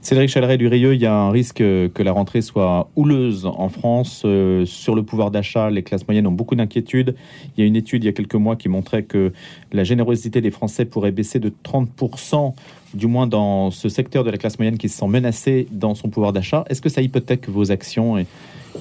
Cédric 0.01 0.29
Chaleret 0.29 0.57
du 0.57 0.67
Rieux, 0.67 0.93
il 0.93 1.01
y 1.01 1.05
a 1.05 1.13
un 1.13 1.31
risque 1.31 1.57
que 1.57 2.01
la 2.01 2.13
rentrée 2.13 2.41
soit 2.41 2.89
houleuse 2.95 3.45
en 3.45 3.67
France. 3.67 4.23
Euh, 4.23 4.65
sur 4.65 4.95
le 4.95 5.03
pouvoir 5.03 5.31
d'achat, 5.31 5.69
les 5.69 5.83
classes 5.83 6.07
moyennes 6.07 6.27
ont 6.27 6.31
beaucoup 6.31 6.55
d'inquiétudes. 6.55 7.15
Il 7.57 7.61
y 7.61 7.63
a 7.65 7.67
une 7.67 7.75
étude 7.75 8.05
il 8.05 8.07
y 8.07 8.09
a 8.09 8.13
quelques 8.13 8.35
mois 8.35 8.55
qui 8.55 8.69
montrait 8.69 9.03
que 9.03 9.33
la 9.73 9.83
générosité 9.83 10.39
des 10.39 10.51
Français 10.51 10.85
pourrait 10.85 11.11
baisser 11.11 11.39
de 11.39 11.51
30%, 11.63 12.53
du 12.93 13.07
moins 13.07 13.27
dans 13.27 13.69
ce 13.69 13.89
secteur 13.89 14.23
de 14.23 14.29
la 14.29 14.37
classe 14.37 14.57
moyenne 14.59 14.77
qui 14.77 14.87
se 14.87 14.97
sent 14.97 15.07
menacé 15.07 15.67
dans 15.71 15.93
son 15.93 16.07
pouvoir 16.07 16.31
d'achat. 16.31 16.63
Est-ce 16.69 16.81
que 16.81 16.89
ça 16.89 17.01
hypothèque 17.01 17.49
vos 17.49 17.71
actions 17.71 18.17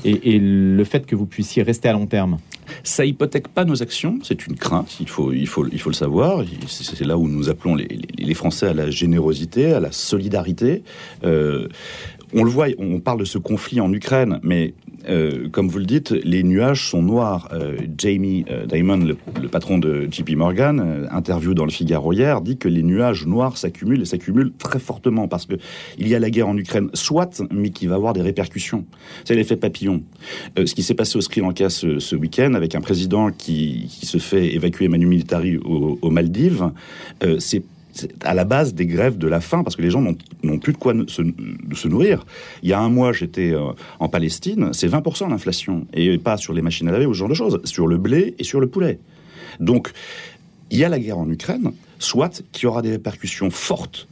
et, 0.04 0.38
le 0.38 0.84
fait 0.84 1.06
que 1.06 1.14
vous 1.14 1.26
puissiez 1.26 1.62
rester 1.62 1.88
à 1.88 1.92
long 1.92 2.06
terme 2.06 2.38
Ça 2.82 3.04
hypothèque 3.04 3.48
pas 3.48 3.64
nos 3.64 3.82
actions, 3.82 4.18
c'est 4.22 4.46
une 4.46 4.54
crainte, 4.54 4.96
il 5.00 5.08
faut, 5.08 5.32
il 5.32 5.46
faut, 5.46 5.66
il 5.70 5.80
faut 5.80 5.90
le 5.90 5.94
savoir. 5.94 6.44
C'est 6.68 7.04
là 7.04 7.16
où 7.18 7.28
nous 7.28 7.48
appelons 7.48 7.74
les, 7.74 8.34
Français 8.34 8.66
à 8.66 8.74
la 8.74 8.90
générosité, 8.90 9.72
à 9.72 9.80
la 9.80 9.92
solidarité. 9.92 10.82
Euh, 11.24 11.68
on 12.34 12.44
le 12.44 12.50
voit, 12.50 12.66
on 12.78 13.00
parle 13.00 13.20
de 13.20 13.24
ce 13.24 13.38
conflit 13.38 13.80
en 13.80 13.92
Ukraine, 13.92 14.40
mais 14.42 14.74
euh, 15.08 15.48
comme 15.50 15.68
vous 15.68 15.78
le 15.78 15.84
dites, 15.86 16.10
les 16.10 16.42
nuages 16.42 16.88
sont 16.88 17.02
noirs. 17.02 17.48
Euh, 17.52 17.76
Jamie 17.96 18.44
euh, 18.50 18.66
Dimon, 18.66 18.98
le, 18.98 19.48
patron 19.48 19.78
de 19.78 20.08
JP 20.10 20.30
Morgan, 20.36 21.08
interview 21.10 21.54
dans 21.54 21.64
le 21.64 21.70
Figaro 21.70 22.12
hier, 22.12 22.40
dit 22.40 22.56
que 22.56 22.68
les 22.68 22.82
nuages 22.82 23.26
noirs 23.26 23.56
s'accumulent 23.56 24.02
et 24.02 24.04
s'accumulent 24.04 24.52
très 24.58 24.78
fortement 24.78 25.28
parce 25.28 25.46
que 25.46 25.54
il 25.98 26.08
y 26.08 26.14
a 26.14 26.18
la 26.18 26.30
guerre 26.30 26.48
en 26.48 26.56
Ukraine, 26.56 26.90
soit, 26.94 27.42
mais 27.50 27.70
qui 27.70 27.86
va 27.86 27.94
avoir 27.94 28.12
des 28.12 28.22
répercussions. 28.22 28.84
C'est 29.24 29.34
l'effet 29.34 29.56
papillon. 29.56 30.02
ce 30.56 30.74
qui 30.74 30.82
s'est 30.82 30.94
passé 30.94 31.16
au 31.16 31.20
Sri 31.20 31.40
Lanka 31.40 31.70
ce, 31.70 32.16
week-end 32.16 32.54
avec 32.54 32.74
un 32.74 32.80
président 32.80 33.30
qui, 33.30 33.88
se 34.02 34.18
fait 34.18 34.54
évacuer 34.54 34.88
Manu 34.88 35.06
Militari 35.06 35.58
aux 35.58 36.10
Maldives, 36.10 36.70
c'est 37.38 37.62
à 38.22 38.34
la 38.34 38.44
base 38.44 38.74
des 38.74 38.86
grèves 38.86 39.18
de 39.18 39.28
la 39.28 39.40
faim, 39.40 39.62
parce 39.62 39.76
que 39.76 39.82
les 39.82 39.90
gens 39.90 40.02
n'ont 40.02 40.58
plus 40.58 40.72
de 40.72 40.78
quoi 40.78 40.94
se, 41.08 41.88
nourrir. 41.88 42.24
Il 42.62 42.68
y 42.68 42.72
a 42.72 42.80
un 42.80 42.88
mois, 42.88 43.12
j'étais 43.12 43.52
euh, 43.52 43.72
en 44.00 44.08
Palestine, 44.08 44.70
c'est 44.72 44.88
20% 44.88 45.30
l'inflation, 45.30 45.86
et 45.92 46.18
pas 46.18 46.36
sur 46.36 46.52
les 46.52 46.62
machines 46.62 46.88
à 46.88 46.92
laver 46.92 47.06
ou 47.06 47.14
ce 47.14 47.18
genre 47.18 47.28
de 47.28 47.34
choses, 47.34 47.60
sur 47.64 47.86
le 47.86 47.98
blé 47.98 48.34
et 48.38 48.44
sur 48.44 48.60
le 48.60 48.68
poulet. 48.68 48.98
Donc, 49.60 49.92
il 50.70 50.78
y 50.78 50.84
a 50.84 50.88
la 50.88 50.98
guerre 50.98 51.18
en 51.18 51.30
Ukraine, 51.30 51.72
soit 51.98 52.42
qui 52.52 52.66
aura 52.66 52.82
des 52.82 52.90
répercussions 52.90 53.50
fortes 53.50 54.08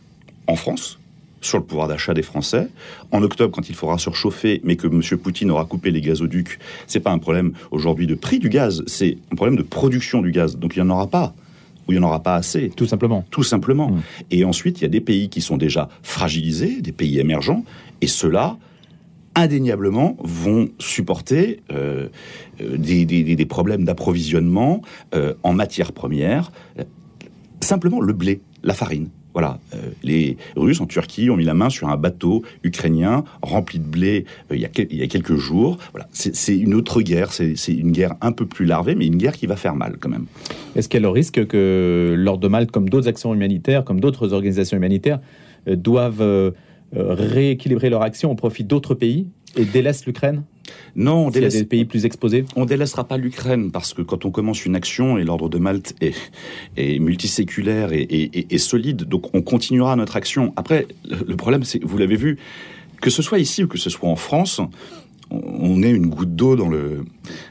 en 0.47 0.57
France, 0.57 0.99
sur 1.44 1.59
le 1.59 1.64
pouvoir 1.64 1.88
d'achat 1.88 2.14
des 2.14 2.23
Français. 2.23 2.68
En 3.12 3.23
octobre, 3.23 3.55
quand 3.55 3.68
il 3.68 3.75
faudra 3.75 3.99
surchauffer, 3.99 4.61
mais 4.64 4.77
que 4.77 4.87
M. 4.87 5.03
Poutine 5.18 5.51
aura 5.51 5.66
coupé 5.66 5.90
les 5.90 6.01
gazoducs, 6.01 6.59
c'est 6.87 7.01
pas 7.01 7.11
un 7.11 7.18
problème 7.18 7.53
aujourd'hui 7.70 8.07
de 8.07 8.14
prix 8.14 8.38
du 8.38 8.49
gaz, 8.49 8.83
c'est 8.87 9.18
un 9.31 9.37
problème 9.37 9.57
de 9.57 9.62
production 9.62 10.23
du 10.23 10.33
gaz. 10.33 10.57
Donc 10.57 10.77
il 10.77 10.83
n'y 10.83 10.88
en 10.88 10.94
aura 10.94 11.07
pas 11.07 11.35
où 11.87 11.92
il 11.92 11.99
n'y 11.99 12.05
en 12.05 12.07
aura 12.07 12.23
pas 12.23 12.35
assez. 12.37 12.70
Tout 12.70 12.87
simplement. 12.87 13.25
Tout 13.31 13.42
simplement. 13.42 13.90
Mmh. 13.90 14.03
Et 14.31 14.44
ensuite, 14.44 14.81
il 14.81 14.83
y 14.83 14.87
a 14.87 14.90
des 14.90 15.01
pays 15.01 15.29
qui 15.29 15.40
sont 15.40 15.57
déjà 15.57 15.88
fragilisés, 16.03 16.81
des 16.81 16.92
pays 16.92 17.18
émergents, 17.18 17.64
et 18.01 18.07
ceux-là, 18.07 18.59
indéniablement, 19.35 20.16
vont 20.23 20.68
supporter 20.79 21.61
euh, 21.73 22.09
euh, 22.61 22.77
des, 22.77 23.47
problèmes 23.47 23.85
d'approvisionnement 23.85 24.83
euh, 25.14 25.35
en 25.42 25.53
matières 25.53 25.92
premières. 25.92 26.53
Simplement 27.61 28.01
le 28.01 28.12
blé, 28.12 28.40
la 28.62 28.75
farine. 28.75 29.09
Voilà, 29.35 29.59
euh, 29.75 29.90
les 30.05 30.37
Russes 30.55 30.81
en 30.81 30.87
Turquie 30.87 31.29
ont 31.29 31.37
mis 31.37 31.44
la 31.44 31.55
main 31.55 31.68
sur 31.68 31.88
un 31.88 31.97
bateau 31.97 32.42
ukrainien 32.62 33.25
rempli 33.42 33.81
de 33.81 33.85
blé 33.85 34.25
euh, 34.53 34.57
il, 34.57 34.61
y 34.61 35.03
a 35.03 35.07
quelques 35.09 35.35
jours. 35.35 35.79
Voilà, 35.92 36.07
c'est 36.12 36.57
une 36.57 36.73
autre 36.73 37.03
guerre, 37.03 37.33
c'est 37.33 37.55
une 37.68 37.90
guerre 37.90 38.14
un 38.20 38.31
peu 38.31 38.47
plus 38.47 38.64
larvée, 38.64 38.94
mais 38.94 39.07
une 39.07 39.16
guerre 39.16 39.35
qui 39.35 39.47
va 39.47 39.57
faire 39.57 39.75
mal 39.75 39.97
quand 39.99 40.09
même. 40.09 40.27
Est-ce 40.77 40.88
qu'il 40.88 41.01
y 41.01 41.03
a 41.03 41.07
le 41.07 41.09
risque 41.09 41.47
que 41.47 42.14
l'Ordre 42.16 42.42
de 42.42 42.49
Malte, 42.49 42.70
comme 42.70 42.88
d'autres 42.88 43.09
actions 43.09 43.35
humanitaires, 43.35 43.85
comme 43.85 43.99
d'autres 43.99 44.33
organisations 44.33 44.77
humanitaires, 44.77 45.20
euh, 45.68 45.77
doivent 45.77 46.53
rééquilibrer 46.97 47.90
leur 47.90 48.03
action 48.03 48.31
au 48.31 48.37
profit 48.37 48.62
d'autres 48.62 48.94
pays 48.94 49.27
et 49.57 49.64
délaissent 49.64 50.07
l'Ukraine? 50.07 50.44
Non, 50.96 51.27
on 51.27 51.31
délaisse... 51.31 51.55
y 51.55 51.57
a 51.59 51.61
des 51.61 51.66
pays 51.66 51.85
plus 51.85 52.07
exposés 52.07 52.44
On 52.57 52.64
délaissera 52.64 53.05
pas 53.05 53.16
l'Ukraine 53.16 53.70
parce 53.70 53.94
que 53.94 54.03
quand 54.03 54.24
on 54.24 54.31
commence 54.31 54.64
une 54.64 54.77
action 54.77 55.18
et 55.18 55.24
l'ordre 55.24 55.48
de 55.48 55.59
Malte 55.59 55.94
est, 56.00 56.14
est 56.77 56.98
multiséculaire 56.98 57.90
et, 57.92 58.59
solide, 58.59 59.05
donc 59.05 59.35
on 59.35 59.42
continuera 59.42 59.96
notre 59.96 60.16
action. 60.16 60.53
Après, 60.57 60.87
le 61.05 61.37
problème, 61.37 61.64
c'est, 61.64 61.83
vous 61.83 61.98
l'avez 61.98 62.16
vu, 62.16 62.38
que 63.00 63.11
ce 63.11 63.22
soit 63.22 63.38
ici 63.38 63.64
ou 63.64 63.68
que 63.68 63.79
ce 63.79 63.90
soit 63.90 64.09
en 64.09 64.16
France, 64.16 64.61
on 65.31 65.83
est 65.83 65.90
une 65.90 66.07
goutte 66.07 66.35
d'eau 66.37 66.55
dans 66.57 66.68
le 66.68 67.05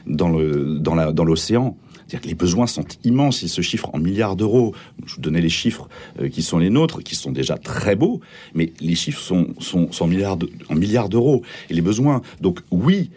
dans 0.06 0.28
le 0.28 0.78
dans 0.78 0.94
la 0.94 1.12
dans 1.12 1.24
l'océan. 1.24 1.76
Les 2.24 2.34
besoins 2.34 2.66
sont 2.66 2.84
immenses, 3.04 3.42
ils 3.42 3.48
se 3.48 3.60
chiffrent 3.60 3.90
en 3.92 3.98
milliards 3.98 4.36
d'euros. 4.36 4.74
Je 5.06 5.16
vous 5.16 5.20
donnais 5.20 5.40
les 5.40 5.48
chiffres 5.48 5.88
euh, 6.20 6.28
qui 6.28 6.42
sont 6.42 6.58
les 6.58 6.70
nôtres, 6.70 7.02
qui 7.02 7.14
sont 7.14 7.32
déjà 7.32 7.56
très 7.56 7.96
beaux, 7.96 8.20
mais 8.54 8.72
les 8.80 8.94
chiffres 8.94 9.20
sont, 9.20 9.54
en 10.00 10.06
milliards 10.06 11.08
d'euros. 11.08 11.42
Et 11.70 11.74
les 11.74 11.82
besoins, 11.82 12.22
donc 12.40 12.60
oui, 12.70 13.10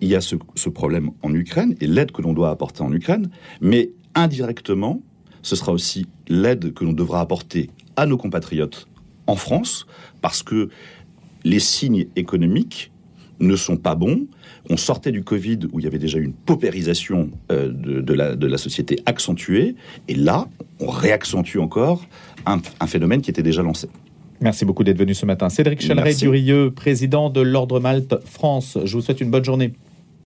il 0.00 0.08
y 0.08 0.14
a 0.14 0.20
ce 0.20 0.68
problème 0.68 1.10
en 1.22 1.34
Ukraine 1.34 1.76
et 1.80 1.86
l'aide 1.86 2.12
que 2.12 2.22
l'on 2.22 2.32
doit 2.32 2.50
apporter 2.50 2.82
en 2.82 2.92
Ukraine, 2.92 3.30
mais 3.60 3.90
indirectement, 4.14 5.02
ce 5.42 5.56
sera 5.56 5.72
aussi 5.72 6.06
l'aide 6.28 6.72
que 6.72 6.84
l'on 6.84 6.92
devra 6.92 7.20
apporter 7.20 7.70
à 7.96 8.06
nos 8.06 8.16
compatriotes 8.16 8.88
en 9.26 9.36
France, 9.36 9.86
parce 10.20 10.42
que 10.42 10.70
les 11.44 11.60
signes 11.60 12.06
économiques 12.16 12.92
ne 13.38 13.56
sont 13.56 13.76
pas 13.76 13.94
bons. 13.94 14.26
On 14.68 14.76
sortait 14.76 15.12
du 15.12 15.22
Covid 15.22 15.60
où 15.72 15.80
il 15.80 15.84
y 15.84 15.86
avait 15.86 15.98
déjà 15.98 16.18
une 16.18 16.32
paupérisation 16.32 17.30
euh, 17.50 17.70
de, 17.72 18.12
la, 18.12 18.36
de, 18.36 18.46
la, 18.46 18.58
société 18.58 18.98
accentuée, 19.06 19.74
et 20.08 20.14
là, 20.14 20.48
on 20.80 20.88
réaccentue 20.88 21.58
encore 21.58 22.04
un, 22.46 22.60
un 22.80 22.86
phénomène 22.86 23.22
qui 23.22 23.30
était 23.30 23.42
déjà 23.42 23.62
lancé. 23.62 23.88
Merci 24.40 24.64
beaucoup 24.64 24.84
d'être 24.84 24.98
venu 24.98 25.14
ce 25.14 25.26
matin. 25.26 25.48
Cédric 25.50 25.82
Chaleret-Durieux, 25.82 26.70
président 26.70 27.28
de 27.28 27.40
l'Ordre 27.42 27.78
Malte 27.78 28.16
France. 28.24 28.78
Je 28.84 28.96
vous 28.96 29.02
souhaite 29.02 29.20
une 29.20 29.30
bonne 29.30 29.44
journée. 29.44 29.72